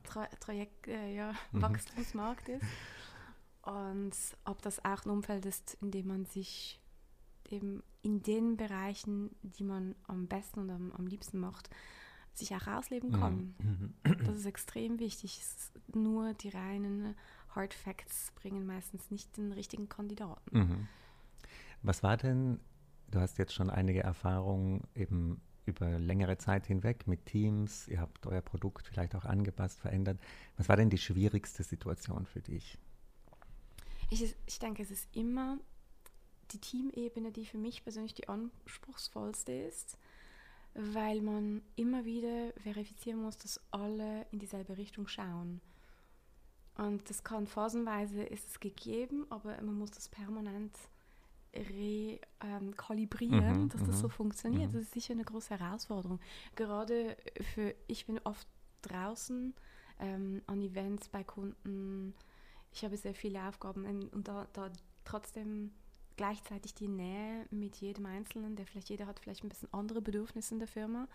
Tra 0.03 0.27
Trajekt, 0.41 0.89
äh, 0.89 1.15
ja, 1.15 1.33
mhm. 1.53 1.63
Wachstumsmarkt 1.63 2.49
ist. 2.49 2.65
Und 3.63 4.17
ob 4.45 4.63
das 4.63 4.85
auch 4.85 5.05
ein 5.05 5.11
Umfeld 5.11 5.47
ist, 5.47 5.77
in 5.83 5.91
dem 5.91 6.09
man 6.09 6.25
sich 6.25 6.81
eben 7.49 7.83
in 8.03 8.23
den 8.23 8.57
Bereichen, 8.57 9.31
die 9.43 9.65
man 9.65 9.95
am 10.07 10.29
besten 10.29 10.61
und 10.61 10.71
am, 10.71 10.93
am 10.93 11.07
liebsten 11.07 11.39
macht, 11.39 11.69
sich 12.33 12.55
auch 12.55 12.67
ausleben 12.67 13.13
kann. 13.13 13.55
Mhm. 13.59 13.95
Das 14.25 14.37
ist 14.37 14.47
extrem 14.47 14.99
wichtig. 14.99 15.43
Nur 15.95 16.33
die 16.33 16.49
reinen 16.49 17.15
Hard 17.55 17.75
Facts 17.75 18.33
bringen 18.35 18.65
meistens 18.65 19.11
nicht 19.11 19.37
den 19.37 19.53
richtigen 19.53 19.91
Kandidaten. 19.91 20.59
Mhm. 20.59 20.89
Was 21.83 22.03
war 22.03 22.17
denn 22.17 22.61
du 23.11 23.21
hast 23.21 23.39
jetzt 23.39 23.55
schon 23.55 23.71
einige 23.71 24.03
Erfahrungen 24.03 24.83
eben 24.95 25.41
über 25.71 25.99
längere 25.99 26.37
Zeit 26.39 26.67
hinweg 26.67 27.07
mit 27.07 27.27
Teams. 27.27 27.89
Ihr 27.89 28.01
habt 28.01 28.27
euer 28.27 28.43
Produkt 28.43 28.87
vielleicht 28.87 29.15
auch 29.15 29.25
angepasst, 29.25 29.81
verändert. 29.81 30.19
Was 30.57 30.69
war 30.69 30.77
denn 30.77 30.91
die 30.91 30.99
schwierigste 30.99 31.63
Situation 31.63 32.27
für 32.27 32.41
dich? 32.41 32.79
Ich, 34.11 34.35
ich 34.47 34.59
denke, 34.59 34.83
es 34.83 34.91
ist 34.91 35.09
immer 35.15 35.59
die 36.53 36.59
Teamebene, 36.59 37.31
die 37.33 37.47
für 37.47 37.59
mich 37.59 37.83
persönlich 37.83 38.15
die 38.15 38.29
anspruchsvollste 38.29 39.53
ist, 39.53 39.97
weil 40.75 41.21
man 41.21 41.63
immer 41.77 42.05
wieder 42.05 42.53
verifizieren 42.63 43.23
muss, 43.23 43.39
dass 43.39 43.61
alle 43.71 44.27
in 44.33 44.39
dieselbe 44.39 44.77
Richtung 44.77 45.07
schauen. 45.09 45.61
Und 46.77 47.09
das 47.11 47.23
kann 47.23 47.47
phasenweise 47.47 48.23
ist 48.23 48.49
es 48.49 48.61
gegeben, 48.61 49.27
aber 49.31 49.61
man 49.63 49.79
muss 49.79 49.91
das 49.91 50.09
permanent 50.09 50.77
rekalibrieren, 51.55 53.43
ähm, 53.43 53.63
mhm, 53.63 53.69
dass 53.71 53.83
das 53.85 54.01
so 54.01 54.09
mhm, 54.09 54.13
funktioniert. 54.13 54.71
Mhm. 54.71 54.75
Das 54.75 54.83
ist 54.83 54.93
sicher 54.93 55.15
eine 55.15 55.25
große 55.25 55.59
Herausforderung. 55.59 56.21
Gerade 56.55 57.17
für, 57.55 57.75
ich 57.87 58.07
bin 58.07 58.21
oft 58.25 58.47
draußen 58.83 59.55
ähm, 59.99 60.43
an 60.47 60.61
Events 60.61 61.09
bei 61.09 61.25
Kunden. 61.25 62.15
Ich 62.73 62.85
habe 62.85 62.97
sehr 62.97 63.15
viele 63.15 63.43
Aufgaben 63.49 63.85
und 64.13 64.29
da, 64.29 64.47
da 64.53 64.71
trotzdem 65.05 65.73
gleichzeitig 66.17 66.75
die 66.75 66.89
Nähe 66.89 67.47
mit 67.51 67.77
jedem 67.77 68.07
Einzelnen, 68.07 68.55
der 68.55 68.67
vielleicht 68.67 68.91
jeder 68.91 69.07
hat 69.07 69.19
vielleicht 69.21 69.43
ein 69.43 69.49
bisschen 69.49 69.73
andere 69.73 70.03
Bedürfnisse 70.03 70.55
in 70.55 70.59
der 70.59 70.69
Firma, 70.69 71.09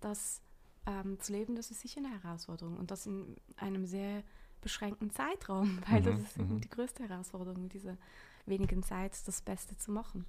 das 0.00 0.42
ähm, 0.86 1.18
zu 1.20 1.32
leben, 1.32 1.56
das 1.56 1.70
ist 1.70 1.80
sicher 1.80 2.00
eine 2.00 2.22
Herausforderung 2.22 2.76
und 2.76 2.90
das 2.90 3.06
in 3.06 3.36
einem 3.56 3.86
sehr 3.86 4.22
beschränkten 4.60 5.10
Zeitraum, 5.10 5.78
weil 5.88 6.00
mhm, 6.00 6.04
das 6.04 6.20
ist 6.20 6.36
die 6.38 6.70
größte 6.70 7.08
Herausforderung, 7.08 7.68
diese 7.68 7.96
wenigen 8.46 8.82
Zeit 8.82 9.12
das 9.26 9.40
Beste 9.42 9.76
zu 9.76 9.90
machen. 9.90 10.26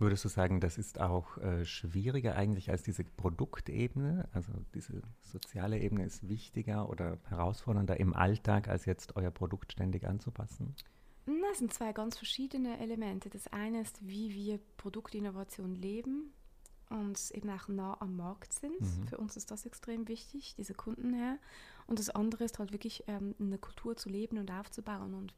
Würdest 0.00 0.24
du 0.24 0.28
sagen, 0.28 0.60
das 0.60 0.78
ist 0.78 1.00
auch 1.00 1.38
äh, 1.38 1.64
schwieriger 1.64 2.36
eigentlich 2.36 2.70
als 2.70 2.84
diese 2.84 3.02
Produktebene? 3.02 4.28
Also 4.32 4.52
diese 4.72 5.02
soziale 5.22 5.80
Ebene 5.80 6.04
ist 6.04 6.28
wichtiger 6.28 6.88
oder 6.88 7.18
herausfordernder 7.28 7.98
im 7.98 8.14
Alltag, 8.14 8.68
als 8.68 8.84
jetzt 8.84 9.16
euer 9.16 9.32
Produkt 9.32 9.72
ständig 9.72 10.06
anzupassen? 10.06 10.76
Das 11.26 11.58
sind 11.58 11.74
zwei 11.74 11.92
ganz 11.92 12.16
verschiedene 12.16 12.78
Elemente. 12.78 13.28
Das 13.28 13.48
eine 13.48 13.80
ist, 13.80 14.06
wie 14.06 14.32
wir 14.32 14.60
Produktinnovation 14.76 15.74
leben 15.74 16.32
und 16.90 17.30
eben 17.32 17.50
auch 17.50 17.66
nah 17.66 18.00
am 18.00 18.16
Markt 18.16 18.52
sind. 18.52 18.80
Mhm. 18.80 19.08
Für 19.08 19.18
uns 19.18 19.36
ist 19.36 19.50
das 19.50 19.66
extrem 19.66 20.06
wichtig, 20.06 20.54
diese 20.56 20.74
Kunden 20.74 21.12
her. 21.12 21.38
Und 21.86 21.98
das 21.98 22.08
andere 22.08 22.44
ist 22.44 22.58
halt 22.60 22.72
wirklich 22.72 23.04
ähm, 23.08 23.34
eine 23.40 23.58
Kultur 23.58 23.96
zu 23.96 24.08
leben 24.08 24.38
und 24.38 24.50
aufzubauen 24.50 25.14
und 25.14 25.34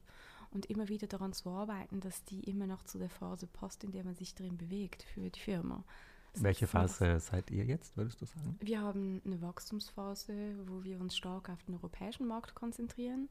und 0.50 0.66
immer 0.66 0.88
wieder 0.88 1.06
daran 1.06 1.32
zu 1.32 1.50
arbeiten, 1.50 2.00
dass 2.00 2.24
die 2.24 2.40
immer 2.40 2.66
noch 2.66 2.82
zu 2.82 2.98
der 2.98 3.10
Phase 3.10 3.46
passt, 3.46 3.84
in 3.84 3.92
der 3.92 4.04
man 4.04 4.14
sich 4.14 4.34
drin 4.34 4.56
bewegt 4.56 5.02
für 5.02 5.30
die 5.30 5.40
Firma. 5.40 5.84
Das 6.32 6.42
Welche 6.42 6.66
Phase 6.66 7.18
seid 7.18 7.50
ihr 7.50 7.64
jetzt, 7.64 7.96
würdest 7.96 8.20
du 8.20 8.26
sagen? 8.26 8.56
Wir 8.60 8.80
haben 8.80 9.20
eine 9.24 9.42
Wachstumsphase, 9.42 10.54
wo 10.66 10.84
wir 10.84 11.00
uns 11.00 11.16
stark 11.16 11.48
auf 11.48 11.62
den 11.64 11.74
europäischen 11.74 12.26
Markt 12.26 12.54
konzentrieren 12.54 13.28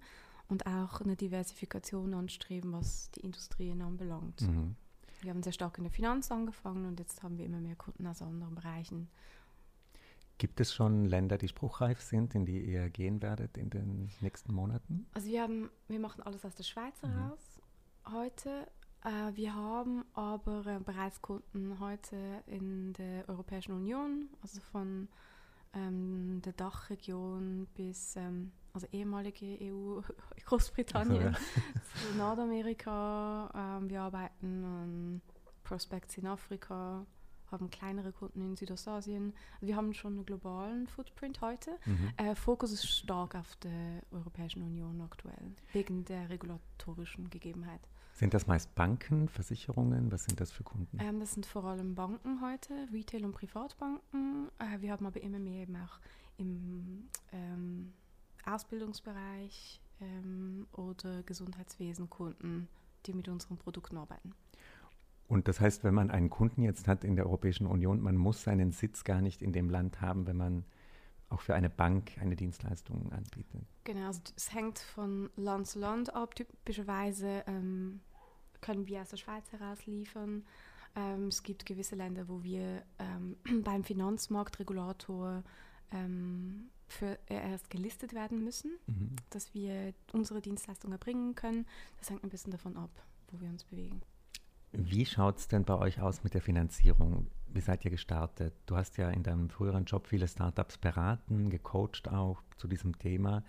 und 0.50 0.66
auch 0.66 1.00
eine 1.00 1.16
Diversifikation 1.16 2.14
anstreben, 2.14 2.74
was 2.74 3.10
die 3.12 3.22
Industrien 3.22 3.82
anbelangt. 3.82 4.42
Mhm. 4.42 4.76
Wir 5.22 5.32
haben 5.32 5.44
sehr 5.44 5.54
stark 5.54 5.78
in 5.78 5.84
der 5.84 5.92
Finanz 5.92 6.32
angefangen 6.32 6.86
und 6.86 7.00
jetzt 7.00 7.24
haben 7.24 7.38
wir 7.38 7.46
immer 7.46 7.60
mehr 7.60 7.76
Kunden 7.76 8.08
aus 8.08 8.22
anderen 8.22 8.56
Bereichen. 8.56 9.10
Gibt 10.40 10.62
es 10.62 10.74
schon 10.74 11.04
Länder, 11.04 11.38
die 11.38 11.50
spruchreif 11.50 12.00
sind, 12.00 12.34
in 12.34 12.46
die 12.46 12.64
ihr 12.64 12.90
gehen 12.90 13.22
werdet 13.22 13.58
in 13.58 13.70
den 13.70 14.10
nächsten 14.22 14.54
Monaten? 14.54 15.06
Also 15.14 15.28
wir 15.28 15.42
haben, 15.42 15.70
wir 15.90 16.00
machen 16.00 16.24
alles 16.24 16.46
aus 16.46 16.56
der 16.56 16.64
Schweiz 16.64 17.02
mhm. 17.02 17.08
heraus 17.10 17.62
heute. 18.10 18.66
Äh, 19.04 19.36
wir 19.36 19.54
haben 19.54 20.06
aber 20.14 20.66
äh, 20.66 20.80
bereits 20.80 21.22
Kunden 21.22 21.82
heute 21.82 22.16
in 22.48 22.94
der 22.94 23.28
Europäischen 23.28 23.74
Union, 23.74 24.30
also 24.42 24.62
von 24.62 25.10
ähm, 25.74 26.42
der 26.46 26.54
Dachregion 26.54 27.68
bis 27.76 28.16
ähm, 28.16 28.54
also 28.72 28.88
ehemalige 28.94 29.58
EU, 29.62 30.00
Großbritannien, 30.46 31.28
also, 31.36 31.38
ja. 32.12 32.16
Nordamerika. 32.18 33.78
Ähm, 33.78 33.90
wir 33.90 34.04
arbeiten 34.04 34.64
an 34.64 35.22
Prospects 35.64 36.18
in 36.18 36.28
Afrika, 36.28 37.06
haben 37.52 37.70
kleinere 37.70 38.12
Kunden 38.12 38.42
in 38.42 38.56
Südostasien. 38.56 39.34
Wir 39.62 39.76
haben 39.76 39.94
schon 39.94 40.14
einen 40.14 40.26
globalen 40.26 40.88
Footprint 40.88 41.42
heute. 41.42 41.72
Mhm. 41.86 42.12
Äh, 42.18 42.36
Fokus 42.36 42.72
ist 42.72 42.88
stark 42.88 43.36
auf 43.36 43.56
der 43.58 44.02
Europäischen 44.12 44.62
Union 44.62 45.02
aktuell, 45.02 45.54
wegen 45.74 46.06
der 46.06 46.30
regulatorischen 46.30 47.30
Gegebenheit. 47.30 47.82
Sind 48.14 48.34
das 48.34 48.48
meist 48.48 48.76
Banken, 48.76 49.30
Versicherungen? 49.30 50.12
Was 50.12 50.26
sind 50.26 50.42
das 50.42 50.52
für 50.52 50.64
Kunden? 50.64 50.98
Ähm, 51.00 51.22
das 51.22 51.34
sind 51.34 51.46
vor 51.46 51.64
allem 51.64 51.96
Banken 51.96 52.42
heute, 52.42 52.74
Retail- 52.92 53.24
und 53.24 53.32
Privatbanken. 53.32 54.50
Äh, 54.60 54.82
wir 54.82 54.92
haben 54.92 55.06
aber 55.06 55.22
immer 55.22 55.40
mehr 55.40 55.62
eben 55.62 55.78
auch 55.78 56.00
im 56.38 57.08
ähm, 57.32 57.94
Ausbildungsbereich 58.46 59.82
ähm, 60.02 60.68
oder 60.74 61.24
Gesundheitswesen 61.24 62.10
Kunden, 62.10 62.68
die 63.06 63.14
mit 63.14 63.28
unseren 63.30 63.58
Produkten 63.58 63.98
arbeiten. 63.98 64.34
Und 65.30 65.48
das 65.48 65.62
heißt, 65.62 65.84
wenn 65.84 65.94
man 65.94 66.10
einen 66.10 66.32
Kunden 66.32 66.64
jetzt 66.64 66.88
hat 66.88 67.04
in 67.04 67.16
der 67.16 67.28
Europäischen 67.28 67.68
Union, 67.68 68.02
man 68.02 68.18
muss 68.18 68.44
seinen 68.44 68.72
Sitz 68.72 69.04
gar 69.04 69.22
nicht 69.22 69.44
in 69.44 69.54
dem 69.54 69.70
Land 69.70 70.02
haben, 70.02 70.26
wenn 70.26 70.36
man 70.36 70.66
auch 71.30 71.42
für 71.42 71.54
eine 71.54 71.70
Bank 71.70 72.18
eine 72.20 72.36
Dienstleistung 72.36 73.12
anbietet. 73.12 73.62
Genau, 73.84 74.08
also 74.08 74.22
es 74.36 74.52
hängt 74.52 74.80
von 74.80 75.30
Land 75.36 75.68
zu 75.68 75.80
Land 75.80 76.16
ab. 76.16 76.34
Typischerweise 76.34 77.44
ähm, 77.46 78.02
können 78.60 78.88
wir 78.88 79.02
aus 79.02 79.10
der 79.10 79.18
Schweiz 79.18 79.52
heraus 79.52 79.86
liefern. 79.86 80.46
Ähm, 80.96 81.28
es 81.28 81.44
gibt 81.44 81.68
gewisse 81.68 81.96
Länder, 81.96 82.28
wo 82.28 82.42
wir 82.42 82.84
ähm, 82.98 83.38
beim 83.64 83.84
Finanzmarktregulator 83.84 85.44
ähm, 85.92 86.72
für 86.88 87.20
erst 87.28 87.70
gelistet 87.70 88.14
werden 88.14 88.44
müssen, 88.44 88.72
mhm. 88.88 89.16
dass 89.30 89.54
wir 89.54 89.94
unsere 90.12 90.42
Dienstleistung 90.42 90.92
erbringen 90.92 91.36
können. 91.36 91.68
Das 92.00 92.10
hängt 92.10 92.24
ein 92.24 92.30
bisschen 92.30 92.52
davon 92.52 92.76
ab, 92.78 92.90
wo 93.32 93.40
wir 93.40 93.50
uns 93.50 93.64
bewegen. 93.64 94.02
Wie 94.72 95.06
schaut 95.06 95.38
es 95.38 95.48
denn 95.48 95.64
bei 95.64 95.78
euch 95.78 96.00
aus 96.00 96.24
mit 96.24 96.34
der 96.34 96.42
Finanzierung? 96.42 97.28
Wie 97.48 97.62
seid 97.62 97.84
ihr 97.86 97.92
gestartet? 97.92 98.54
Du 98.68 98.76
hast 98.76 98.98
ja 98.98 99.10
in 99.10 99.24
deinem 99.24 99.50
früheren 99.50 99.86
Job 99.86 100.08
viele 100.08 100.28
Startups 100.28 100.78
beraten, 100.78 101.50
gecoacht 101.50 102.08
auch 102.08 102.44
zu 102.58 102.68
diesem 102.68 102.98
Thema. 103.00 103.44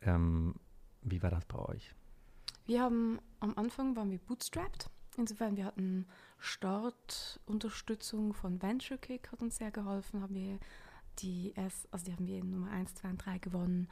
Ähm, 0.00 0.54
wie 1.02 1.22
war 1.22 1.30
das 1.30 1.44
bei 1.44 1.58
euch? 1.58 1.94
Wir 2.66 2.82
haben 2.82 3.20
am 3.40 3.56
Anfang 3.56 3.94
waren 3.94 4.10
wir 4.10 4.18
bootstrapped. 4.18 4.90
Insofern 5.16 5.56
wir 5.56 5.66
hatten 5.66 6.06
Startunterstützung 6.38 8.34
von 8.34 8.60
Venture 8.62 8.98
Kick 8.98 9.30
hat 9.30 9.42
uns 9.42 9.56
sehr 9.58 9.70
geholfen. 9.70 10.22
Haben 10.22 10.34
wir 10.34 10.58
die 11.20 11.52
erst, 11.54 11.86
also 11.92 12.06
die 12.06 12.12
haben 12.12 12.26
wir 12.26 12.38
in 12.38 12.50
Nummer 12.50 12.70
1, 12.70 12.94
2 12.94 13.10
und 13.10 13.24
3 13.24 13.38
gewonnen. 13.38 13.88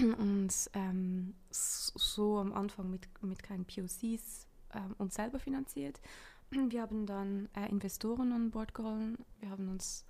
Und 0.00 0.54
ähm, 0.72 1.34
so 1.50 2.38
am 2.38 2.54
Anfang 2.54 2.88
mit, 2.88 3.08
mit 3.22 3.42
keinen 3.42 3.66
POCs 3.66 4.46
ähm, 4.74 4.94
uns 4.98 5.14
selber 5.14 5.38
finanziert. 5.38 6.00
Wir 6.50 6.82
haben 6.82 7.06
dann 7.06 7.48
äh, 7.54 7.68
Investoren 7.68 8.32
an 8.32 8.50
Bord 8.50 8.74
geholt. 8.74 9.18
Wir 9.40 9.50
haben 9.50 9.68
uns 9.68 10.04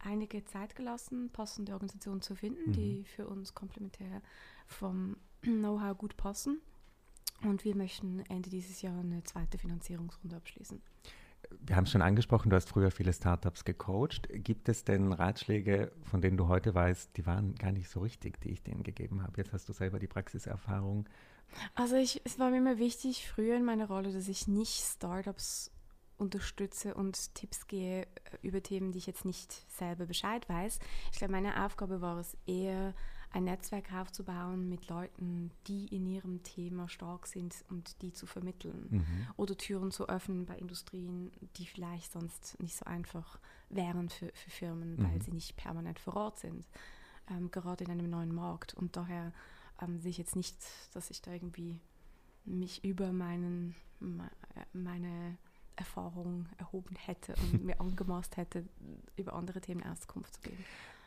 einige 0.00 0.44
Zeit 0.44 0.76
gelassen, 0.76 1.30
passende 1.30 1.72
Organisationen 1.72 2.22
zu 2.22 2.34
finden, 2.34 2.70
mhm. 2.70 2.72
die 2.72 3.04
für 3.04 3.26
uns 3.26 3.54
komplementär 3.54 4.22
vom 4.66 5.16
Know-how 5.42 5.96
gut 5.96 6.16
passen. 6.16 6.60
Und 7.42 7.64
wir 7.64 7.76
möchten 7.76 8.20
Ende 8.28 8.50
dieses 8.50 8.82
Jahr 8.82 8.98
eine 8.98 9.22
zweite 9.22 9.58
Finanzierungsrunde 9.58 10.36
abschließen. 10.36 10.82
Wir 11.60 11.76
haben 11.76 11.84
es 11.84 11.92
schon 11.92 12.02
angesprochen, 12.02 12.50
du 12.50 12.56
hast 12.56 12.68
früher 12.68 12.90
viele 12.90 13.12
Startups 13.12 13.64
gecoacht. 13.64 14.28
Gibt 14.32 14.68
es 14.68 14.84
denn 14.84 15.12
Ratschläge, 15.12 15.92
von 16.02 16.20
denen 16.20 16.36
du 16.36 16.48
heute 16.48 16.74
weißt, 16.74 17.16
die 17.16 17.26
waren 17.26 17.54
gar 17.54 17.70
nicht 17.70 17.88
so 17.88 18.00
richtig, 18.00 18.40
die 18.40 18.50
ich 18.50 18.62
denen 18.64 18.82
gegeben 18.82 19.22
habe? 19.22 19.34
Jetzt 19.36 19.52
hast 19.52 19.68
du 19.68 19.72
selber 19.72 20.00
die 20.00 20.08
Praxiserfahrung. 20.08 21.08
Also 21.74 21.96
ich, 21.96 22.20
es 22.24 22.38
war 22.38 22.50
mir 22.50 22.58
immer 22.58 22.78
wichtig, 22.78 23.28
früher 23.28 23.56
in 23.56 23.64
meiner 23.64 23.88
Rolle, 23.88 24.12
dass 24.12 24.28
ich 24.28 24.48
nicht 24.48 24.82
Startups 24.82 25.70
unterstütze 26.16 26.94
und 26.94 27.34
Tipps 27.34 27.66
gehe 27.66 28.02
äh, 28.02 28.06
über 28.42 28.62
Themen, 28.62 28.92
die 28.92 28.98
ich 28.98 29.06
jetzt 29.06 29.24
nicht 29.24 29.52
selber 29.70 30.06
Bescheid 30.06 30.48
weiß. 30.48 30.78
Ich 31.12 31.18
glaube, 31.18 31.32
meine 31.32 31.64
Aufgabe 31.64 32.00
war 32.00 32.18
es 32.18 32.36
eher, 32.46 32.94
ein 33.30 33.44
Netzwerk 33.44 33.92
aufzubauen 33.92 34.68
mit 34.68 34.88
Leuten, 34.88 35.50
die 35.66 35.86
in 35.86 36.06
ihrem 36.06 36.42
Thema 36.42 36.88
stark 36.88 37.26
sind 37.26 37.54
und 37.68 38.00
die 38.00 38.12
zu 38.12 38.26
vermitteln. 38.26 38.86
Mhm. 38.90 39.26
Oder 39.36 39.56
Türen 39.56 39.90
zu 39.90 40.08
öffnen 40.08 40.46
bei 40.46 40.56
Industrien, 40.56 41.30
die 41.56 41.66
vielleicht 41.66 42.12
sonst 42.12 42.58
nicht 42.60 42.76
so 42.76 42.86
einfach 42.86 43.38
wären 43.68 44.08
für, 44.08 44.30
für 44.32 44.50
Firmen, 44.50 44.96
mhm. 44.96 45.04
weil 45.04 45.22
sie 45.22 45.32
nicht 45.32 45.56
permanent 45.56 45.98
vor 45.98 46.16
Ort 46.16 46.38
sind. 46.38 46.66
Ähm, 47.30 47.50
gerade 47.50 47.84
in 47.84 47.90
einem 47.90 48.08
neuen 48.08 48.34
Markt. 48.34 48.72
Und 48.72 48.96
daher 48.96 49.32
ähm, 49.80 50.00
sehe 50.00 50.10
ich 50.10 50.18
jetzt 50.18 50.36
nicht, 50.36 50.56
dass 50.92 51.10
ich 51.10 51.22
da 51.22 51.32
irgendwie 51.32 51.80
mich 52.44 52.84
über 52.84 53.12
meinen, 53.12 53.74
meine 54.72 55.36
Erfahrung 55.76 56.46
erhoben 56.56 56.96
hätte 56.96 57.34
und 57.36 57.64
mir 57.64 57.80
angemaßt 57.80 58.36
hätte, 58.36 58.64
über 59.16 59.34
andere 59.34 59.60
Themen 59.60 59.82
Auskunft 59.82 60.34
zu 60.34 60.40
geben. 60.42 60.64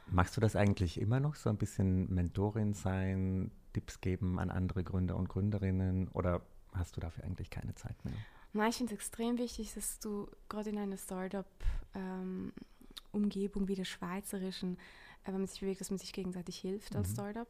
Machst 0.10 0.36
du 0.36 0.42
das 0.42 0.56
eigentlich 0.56 1.00
immer 1.00 1.20
noch, 1.20 1.36
so 1.36 1.50
ein 1.50 1.58
bisschen 1.58 2.14
Mentorin 2.14 2.74
sein, 2.74 3.52
Tipps 3.74 4.02
geben 4.02 4.40
an 4.40 4.50
andere 4.50 4.84
Gründer 4.84 5.16
und 5.16 5.30
Gründerinnen 5.30 6.10
oder 6.10 6.42
hast 6.74 6.98
du 6.98 7.02
dafür 7.02 7.24
eigentlich 7.24 7.50
keine 7.50 7.76
Zeit 7.76 8.04
mehr? 8.04 8.14
Nein, 8.54 8.70
ich 8.70 8.78
finde 8.78 8.94
es 8.94 9.00
extrem 9.00 9.38
wichtig, 9.38 9.74
dass 9.74 10.00
du 10.00 10.30
gerade 10.50 10.72
in 10.72 10.78
einer 10.78 10.98
Startup-Umgebung 10.98 13.64
ähm, 13.64 13.68
wie 13.68 13.76
der 13.76 13.86
schweizerischen, 13.86 14.78
äh, 15.24 15.28
wenn 15.28 15.40
man 15.40 15.48
sich 15.48 15.62
bewegt, 15.62 15.80
dass 15.80 15.90
man 15.90 16.00
sich 16.00 16.12
gegenseitig 16.12 16.58
hilft 16.58 16.96
als 16.96 17.10
mhm. 17.10 17.14
Startup. 17.14 17.48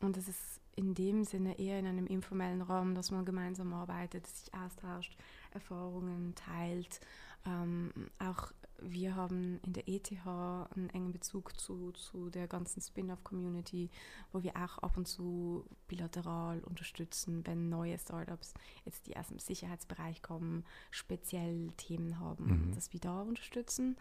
Und 0.00 0.16
das 0.16 0.28
ist 0.28 0.60
in 0.76 0.94
dem 0.94 1.24
Sinne 1.24 1.58
eher 1.58 1.78
in 1.78 1.86
einem 1.86 2.06
informellen 2.06 2.62
Raum, 2.62 2.94
dass 2.94 3.10
man 3.10 3.24
gemeinsam 3.24 3.72
arbeitet, 3.72 4.26
sich 4.26 4.52
austauscht, 4.54 5.16
Erfahrungen 5.52 6.34
teilt. 6.34 7.00
Ähm, 7.46 7.92
auch 8.18 8.52
wir 8.80 9.14
haben 9.16 9.60
in 9.64 9.72
der 9.72 9.88
ETH 9.88 10.10
einen 10.26 10.90
engen 10.92 11.12
Bezug 11.12 11.58
zu, 11.58 11.92
zu 11.92 12.28
der 12.28 12.48
ganzen 12.48 12.80
Spin-off-Community, 12.80 13.90
wo 14.32 14.42
wir 14.42 14.56
auch 14.56 14.78
ab 14.78 14.96
und 14.96 15.06
zu 15.06 15.64
bilateral 15.88 16.60
unterstützen, 16.60 17.46
wenn 17.46 17.68
neue 17.68 17.98
Startups 17.98 18.52
jetzt 18.84 19.06
die 19.06 19.16
aus 19.16 19.28
dem 19.28 19.38
Sicherheitsbereich 19.38 20.22
kommen, 20.22 20.64
speziell 20.90 21.70
Themen 21.76 22.18
haben, 22.18 22.68
mhm. 22.68 22.74
dass 22.74 22.92
wir 22.92 23.00
da 23.00 23.22
unterstützen. 23.22 23.96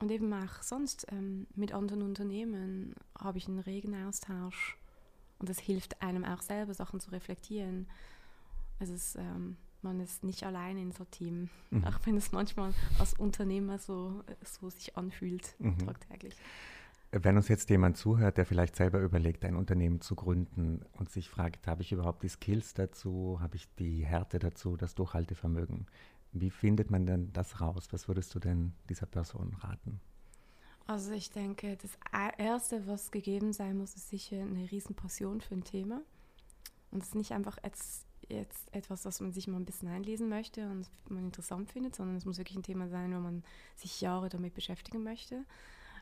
Und 0.00 0.10
eben 0.10 0.32
auch 0.32 0.62
sonst 0.62 1.06
ähm, 1.10 1.46
mit 1.54 1.72
anderen 1.72 2.02
Unternehmen 2.02 2.94
habe 3.18 3.38
ich 3.38 3.48
einen 3.48 3.58
regen 3.58 3.94
Austausch 4.06 4.77
und 5.38 5.48
das 5.48 5.58
hilft 5.58 6.02
einem 6.02 6.24
auch 6.24 6.42
selber, 6.42 6.74
Sachen 6.74 7.00
zu 7.00 7.10
reflektieren. 7.10 7.86
Also 8.80 8.94
es, 8.94 9.16
ähm, 9.16 9.56
man 9.82 10.00
ist 10.00 10.24
nicht 10.24 10.42
allein 10.44 10.78
in 10.78 10.92
so 10.92 11.04
einem 11.04 11.10
Team, 11.10 11.48
mhm. 11.70 11.84
auch 11.84 11.98
wenn 12.04 12.16
es 12.16 12.32
manchmal 12.32 12.72
als 12.98 13.14
Unternehmer 13.14 13.78
so, 13.78 14.24
so 14.44 14.70
sich 14.70 14.96
anfühlt, 14.96 15.54
mhm. 15.58 15.78
tagtäglich. 15.78 16.34
Wenn 17.10 17.36
uns 17.36 17.48
jetzt 17.48 17.70
jemand 17.70 17.96
zuhört, 17.96 18.36
der 18.36 18.44
vielleicht 18.44 18.76
selber 18.76 19.00
überlegt, 19.00 19.44
ein 19.44 19.56
Unternehmen 19.56 20.02
zu 20.02 20.14
gründen 20.14 20.84
und 20.92 21.08
sich 21.08 21.30
fragt, 21.30 21.66
habe 21.66 21.80
ich 21.80 21.92
überhaupt 21.92 22.22
die 22.22 22.28
Skills 22.28 22.74
dazu, 22.74 23.38
habe 23.40 23.56
ich 23.56 23.66
die 23.76 24.04
Härte 24.04 24.38
dazu, 24.38 24.76
das 24.76 24.94
Durchhaltevermögen, 24.94 25.86
wie 26.32 26.50
findet 26.50 26.90
man 26.90 27.06
denn 27.06 27.32
das 27.32 27.62
raus? 27.62 27.88
Was 27.92 28.08
würdest 28.08 28.34
du 28.34 28.38
denn 28.38 28.74
dieser 28.90 29.06
Person 29.06 29.54
raten? 29.54 30.00
Also 30.88 31.12
ich 31.12 31.30
denke, 31.30 31.76
das 31.76 31.90
Erste, 32.38 32.86
was 32.86 33.10
gegeben 33.10 33.52
sein 33.52 33.76
muss, 33.76 33.94
ist 33.94 34.08
sicher 34.08 34.40
eine 34.40 34.70
riesen 34.70 34.96
Passion 34.96 35.42
für 35.42 35.54
ein 35.54 35.62
Thema. 35.62 36.00
Und 36.90 37.02
es 37.02 37.10
ist 37.10 37.14
nicht 37.14 37.32
einfach 37.32 37.58
jetzt, 37.62 38.06
jetzt 38.26 38.74
etwas, 38.74 39.04
was 39.04 39.20
man 39.20 39.30
sich 39.34 39.48
mal 39.48 39.58
ein 39.58 39.66
bisschen 39.66 39.88
einlesen 39.88 40.30
möchte 40.30 40.66
und 40.70 40.88
man 41.10 41.24
interessant 41.24 41.70
findet, 41.70 41.94
sondern 41.94 42.16
es 42.16 42.24
muss 42.24 42.38
wirklich 42.38 42.56
ein 42.56 42.62
Thema 42.62 42.88
sein, 42.88 43.14
wo 43.14 43.20
man 43.20 43.44
sich 43.76 44.00
Jahre 44.00 44.30
damit 44.30 44.54
beschäftigen 44.54 45.02
möchte. 45.02 45.44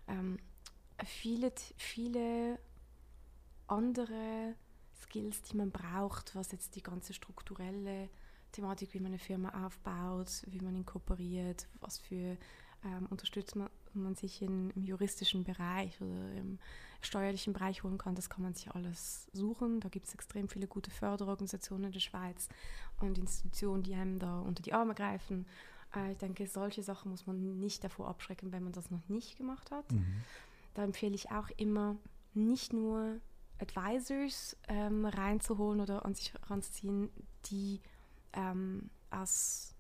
Ähm, 0.07 0.38
viele, 1.05 1.53
viele 1.77 2.61
andere 3.66 4.55
Skills, 5.03 5.42
die 5.42 5.57
man 5.57 5.72
braucht, 5.72 6.37
was 6.37 6.53
jetzt 6.53 6.77
die 6.77 6.83
ganze 6.85 7.12
strukturelle 7.12 8.09
Thematik, 8.53 8.94
wie 8.94 9.01
man 9.01 9.11
eine 9.11 9.18
Firma 9.18 9.66
aufbaut, 9.66 10.44
wie 10.46 10.61
man 10.61 10.77
inkorporiert, 10.77 11.66
was 11.81 11.99
für 11.99 12.37
ähm, 12.85 13.07
Unterstützung 13.11 13.68
man 14.02 14.14
sich 14.14 14.42
in, 14.42 14.70
im 14.70 14.85
juristischen 14.85 15.44
Bereich 15.44 16.00
oder 16.00 16.32
im 16.32 16.59
steuerlichen 17.00 17.52
Bereich 17.52 17.82
holen 17.82 17.98
kann, 17.98 18.14
das 18.14 18.30
kann 18.30 18.42
man 18.42 18.54
sich 18.54 18.70
alles 18.70 19.28
suchen. 19.32 19.80
Da 19.80 19.88
gibt 19.88 20.06
es 20.06 20.14
extrem 20.14 20.48
viele 20.48 20.66
gute 20.66 20.90
Förderorganisationen 20.90 21.87
in 21.87 21.92
der 21.92 22.00
Schweiz 22.00 22.48
und 23.00 23.18
Institutionen, 23.18 23.82
die 23.82 23.94
einem 23.94 24.18
da 24.18 24.40
unter 24.40 24.62
die 24.62 24.72
Arme 24.72 24.94
greifen. 24.94 25.46
Äh, 25.94 26.12
ich 26.12 26.18
denke, 26.18 26.46
solche 26.46 26.82
Sachen 26.82 27.11
muss 27.11 27.26
man 27.26 27.59
nicht 27.59 27.85
davor 27.85 28.09
abschrecken, 28.09 28.52
wenn 28.52 28.64
man 28.64 28.72
das 28.72 28.90
noch 28.90 29.09
nicht 29.09 29.37
gemacht 29.37 29.70
hat. 29.70 29.90
Mhm. 29.92 30.22
Da 30.74 30.85
empfehle 30.85 31.14
ich 31.14 31.30
auch 31.30 31.48
immer, 31.56 31.96
nicht 32.35 32.72
nur 32.72 33.20
Advisors 33.59 34.56
ähm, 34.68 35.06
reinzuholen 35.06 35.80
oder 35.80 36.04
an 36.04 36.14
sich 36.14 36.32
ranzuziehen, 36.50 37.09
die 37.46 37.80
ähm, 38.35 38.90
aus 39.11 39.76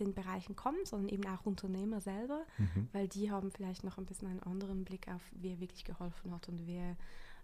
den 0.00 0.14
Bereichen 0.14 0.56
kommen, 0.56 0.84
sondern 0.84 1.08
eben 1.08 1.26
auch 1.26 1.46
Unternehmer 1.46 2.00
selber, 2.00 2.44
mhm. 2.58 2.88
weil 2.92 3.08
die 3.08 3.30
haben 3.30 3.50
vielleicht 3.50 3.84
noch 3.84 3.98
ein 3.98 4.06
bisschen 4.06 4.28
einen 4.28 4.42
anderen 4.42 4.84
Blick 4.84 5.08
auf, 5.08 5.22
wer 5.32 5.60
wirklich 5.60 5.84
geholfen 5.84 6.32
hat 6.32 6.48
und 6.48 6.66
wer 6.66 6.96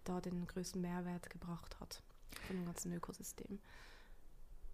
da 0.04 0.20
den 0.20 0.46
größten 0.46 0.80
Mehrwert 0.80 1.30
gebracht 1.30 1.78
hat 1.80 2.02
von 2.46 2.56
dem 2.56 2.64
ganzen 2.64 2.92
Ökosystem. 2.92 3.58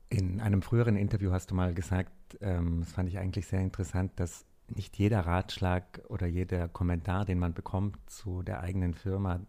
In 0.09 0.41
einem 0.41 0.63
früheren 0.63 0.97
Interview 0.97 1.31
hast 1.31 1.51
du 1.51 1.55
mal 1.55 1.73
gesagt, 1.75 2.37
ähm, 2.41 2.81
das 2.81 2.93
fand 2.93 3.09
ich 3.09 3.19
eigentlich 3.19 3.47
sehr 3.47 3.61
interessant, 3.61 4.13
dass 4.17 4.45
nicht 4.69 4.99
jeder 4.99 5.21
Ratschlag 5.21 6.03
oder 6.09 6.27
jeder 6.27 6.69
Kommentar, 6.69 7.25
den 7.25 7.39
man 7.39 7.55
bekommt 7.55 7.99
zu 8.11 8.43
der 8.43 8.61
eigenen 8.61 8.95
Firma, 8.95 9.41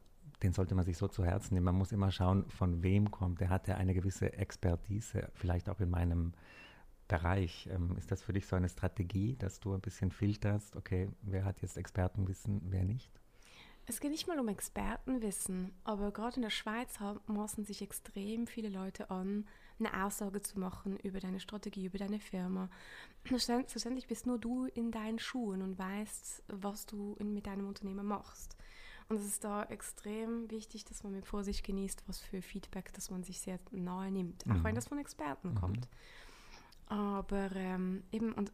den 0.42 0.54
sollte 0.54 0.76
man 0.76 0.86
sich 0.86 0.98
so 0.98 1.08
zu 1.08 1.24
Herzen 1.24 1.54
nehmen. 1.54 1.66
Man 1.66 1.76
muss 1.76 1.92
immer 1.92 2.12
schauen, 2.12 2.50
von 2.50 2.84
wem 2.84 3.12
kommt. 3.12 3.40
Der 3.40 3.50
hat 3.50 3.68
ja 3.68 3.76
eine 3.76 3.94
gewisse 3.94 4.34
Expertise, 4.34 5.30
vielleicht 5.34 5.70
auch 5.70 5.80
in 5.80 5.90
meinem 5.90 6.34
Bereich. 7.14 7.70
Ähm, 7.72 7.96
ist 7.98 8.12
das 8.12 8.24
für 8.24 8.34
dich 8.34 8.48
so 8.48 8.56
eine 8.56 8.70
Strategie, 8.70 9.36
dass 9.38 9.60
du 9.60 9.74
ein 9.74 9.82
bisschen 9.82 10.12
filterst, 10.12 10.76
okay, 10.76 11.10
wer 11.22 11.46
hat 11.46 11.62
jetzt 11.62 11.78
Expertenwissen, 11.78 12.62
wer 12.70 12.84
nicht? 12.84 13.12
Es 13.86 14.00
geht 14.00 14.12
nicht 14.12 14.28
mal 14.28 14.40
um 14.40 14.48
Expertenwissen, 14.48 15.72
aber 15.84 16.12
gerade 16.12 16.38
in 16.38 16.42
der 16.42 16.50
Schweiz 16.50 16.98
maßen 17.28 17.66
sich 17.66 17.82
extrem 17.82 18.48
viele 18.48 18.70
Leute 18.70 19.12
an, 19.12 19.46
eine 19.78 20.06
Aussage 20.06 20.42
zu 20.42 20.58
machen 20.58 20.98
über 20.98 21.20
deine 21.20 21.40
Strategie, 21.40 21.86
über 21.86 22.00
deine 22.00 22.20
Firma. 22.20 22.70
Schlussendlich 23.26 24.08
bist 24.08 24.26
nur 24.26 24.40
du 24.40 24.66
in 24.66 24.90
deinen 24.92 25.20
Schuhen 25.20 25.62
und 25.62 25.78
weißt, 25.78 26.44
was 26.48 26.86
du 26.86 27.16
mit 27.20 27.46
deinem 27.46 27.68
Unternehmen 27.68 28.08
machst. 28.08 28.58
Und 29.10 29.18
es 29.18 29.26
ist 29.26 29.44
da 29.44 29.64
extrem 29.64 30.50
wichtig, 30.50 30.86
dass 30.86 31.04
man 31.04 31.14
mit 31.14 31.28
Vorsicht 31.28 31.64
genießt, 31.64 32.04
was 32.08 32.20
für 32.20 32.42
Feedback, 32.42 32.94
dass 32.94 33.12
man 33.12 33.24
sich 33.24 33.42
sehr 33.42 33.60
nahe 33.72 34.10
nimmt, 34.12 34.46
auch 34.46 34.56
mhm. 34.56 34.64
wenn 34.64 34.76
das 34.76 34.88
von 34.88 34.98
Experten 34.98 35.50
mhm. 35.50 35.56
kommt. 35.56 35.90
Aber 36.88 37.52
ähm, 37.56 38.04
eben, 38.12 38.34
und 38.34 38.52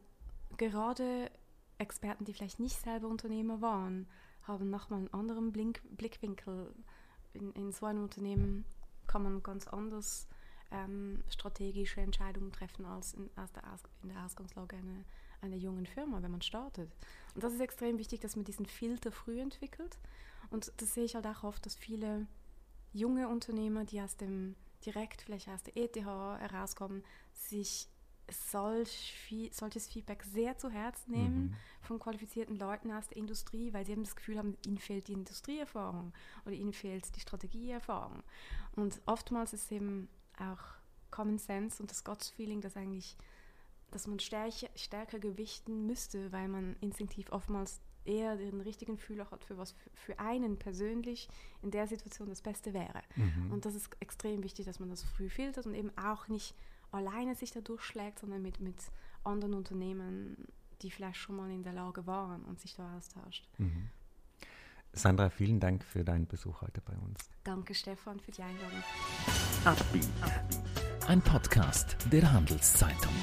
gerade 0.58 1.32
Experten, 1.78 2.26
die 2.26 2.34
vielleicht 2.34 2.60
nicht 2.60 2.80
selber 2.80 3.08
Unternehmer 3.08 3.62
waren, 3.62 4.08
haben 4.44 4.70
nochmal 4.70 5.00
einen 5.00 5.14
anderen 5.14 5.52
Blink 5.52 5.82
Blickwinkel. 5.96 6.74
In, 7.34 7.52
in, 7.54 7.72
so 7.72 7.86
einem 7.86 8.04
Unternehmen 8.04 8.66
kann 9.08 9.24
man 9.24 9.44
ganz 9.44 9.68
anders 9.68 10.28
ähm, 10.72 11.24
strategische 11.30 12.02
Entscheidungen 12.02 12.52
treffen 12.52 12.86
als 12.86 13.14
in, 13.14 13.30
als 13.36 13.52
der 13.54 13.72
Aus, 13.72 13.84
in 14.04 14.10
der 14.10 14.26
Ausgangslage 14.26 14.76
einer, 14.76 15.06
einer 15.42 15.56
jungen 15.56 15.86
Firma, 15.86 16.22
wenn 16.22 16.32
man 16.32 16.42
startet. 16.42 16.92
Und 17.36 17.44
das 17.44 17.54
ist 17.54 17.62
extrem 17.62 17.98
wichtig, 17.98 18.20
dass 18.22 18.36
man 18.36 18.46
diesen 18.46 18.66
Filter 18.66 19.12
früh 19.12 19.40
entwickelt. 19.40 19.98
Und 20.50 20.72
das 20.78 20.94
sehe 20.94 21.06
ich 21.06 21.16
halt 21.16 21.28
auch 21.28 21.44
oft, 21.44 21.66
dass 21.66 21.76
viele 21.76 22.28
junge 22.94 23.28
Unternehmer, 23.28 23.86
die 23.86 24.02
aus 24.02 24.18
dem 24.18 24.56
direkt 24.86 25.22
vielleicht 25.22 25.50
aus 25.50 25.64
der 25.64 25.78
ETH 25.78 25.96
herauskommen, 25.98 27.04
sich 27.34 27.88
solch, 28.32 29.14
solches 29.52 29.88
Feedback 29.88 30.24
sehr 30.24 30.58
zu 30.58 30.70
Herzen 30.70 31.12
nehmen 31.12 31.44
mhm. 31.44 31.56
von 31.82 32.00
qualifizierten 32.00 32.58
Leuten 32.58 32.92
aus 32.92 33.08
der 33.08 33.18
Industrie, 33.18 33.74
weil 33.74 33.86
sie 33.86 33.94
haben 33.94 34.04
das 34.04 34.16
Gefühl 34.16 34.38
haben, 34.38 34.58
ihnen 34.66 34.78
fehlt 34.78 35.08
die 35.08 35.14
Industrieerfahrung 35.14 36.14
oder 36.46 36.54
ihnen 36.54 36.74
fehlt 36.74 37.16
die 37.16 37.20
Strategieerfahrung. 37.20 38.24
Und 38.76 39.02
oftmals 39.06 39.54
ist 39.54 39.72
eben 39.72 40.10
auch 40.38 40.80
Common 41.12 41.38
Sense 41.38 41.82
und 41.82 41.92
das 41.92 42.04
Gottesfeeling, 42.04 42.62
das 42.62 42.78
eigentlich, 42.78 43.18
dass 43.92 44.08
man 44.08 44.20
stärker, 44.20 44.70
stärker 44.76 45.20
gewichten 45.20 45.86
müsste, 45.86 46.32
weil 46.32 46.48
man 46.48 46.76
instinktiv 46.82 47.32
oftmals 47.32 47.82
eher 48.06 48.38
den 48.38 48.62
richtigen 48.62 48.98
Fühler 48.98 49.30
hat, 49.30 49.44
für 49.44 49.58
was 49.58 49.76
für 49.94 50.20
einen 50.20 50.58
persönlich 50.58 51.28
in 51.62 51.72
der 51.72 51.88
Situation 51.88 52.30
das 52.30 52.42
Beste 52.42 52.74
wäre. 52.74 53.02
Mhm. 53.16 53.52
Und 53.52 53.66
das 53.66 53.76
ist 53.76 53.90
extrem 54.00 54.44
wichtig, 54.44 54.66
dass 54.66 54.80
man 54.80 54.90
das 54.90 55.04
früh 55.04 55.30
filtert 55.30 55.66
und 55.66 55.76
eben 55.76 55.96
auch 55.98 56.28
nicht 56.28 56.56
alleine 56.92 57.36
sich 57.36 57.52
da 57.52 57.62
durchschlägt, 57.62 58.20
sondern 58.20 58.42
mit, 58.42 58.60
mit 58.60 58.78
anderen 59.24 59.54
Unternehmen, 59.54 60.38
die 60.82 60.92
vielleicht 60.92 61.18
schon 61.18 61.36
mal 61.36 61.52
in 61.52 61.64
der 61.64 61.74
Lage 61.74 62.08
waren 62.08 62.44
und 62.46 62.60
sich 62.60 62.76
da 62.76 62.98
austauscht. 62.98 63.48
Mhm. 63.58 63.90
Sandra, 64.94 65.30
vielen 65.30 65.60
Dank 65.60 65.84
für 65.84 66.04
deinen 66.04 66.26
Besuch 66.26 66.62
heute 66.62 66.82
bei 66.82 66.98
uns. 66.98 67.30
Danke, 67.44 67.76
Stefan, 67.76 68.20
für 68.20 68.32
die 68.32 68.42
Einladung. 68.42 68.84
Ein 71.08 71.22
Podcast 71.22 71.98
der 72.12 72.32
Handelszeitung. 72.32 73.14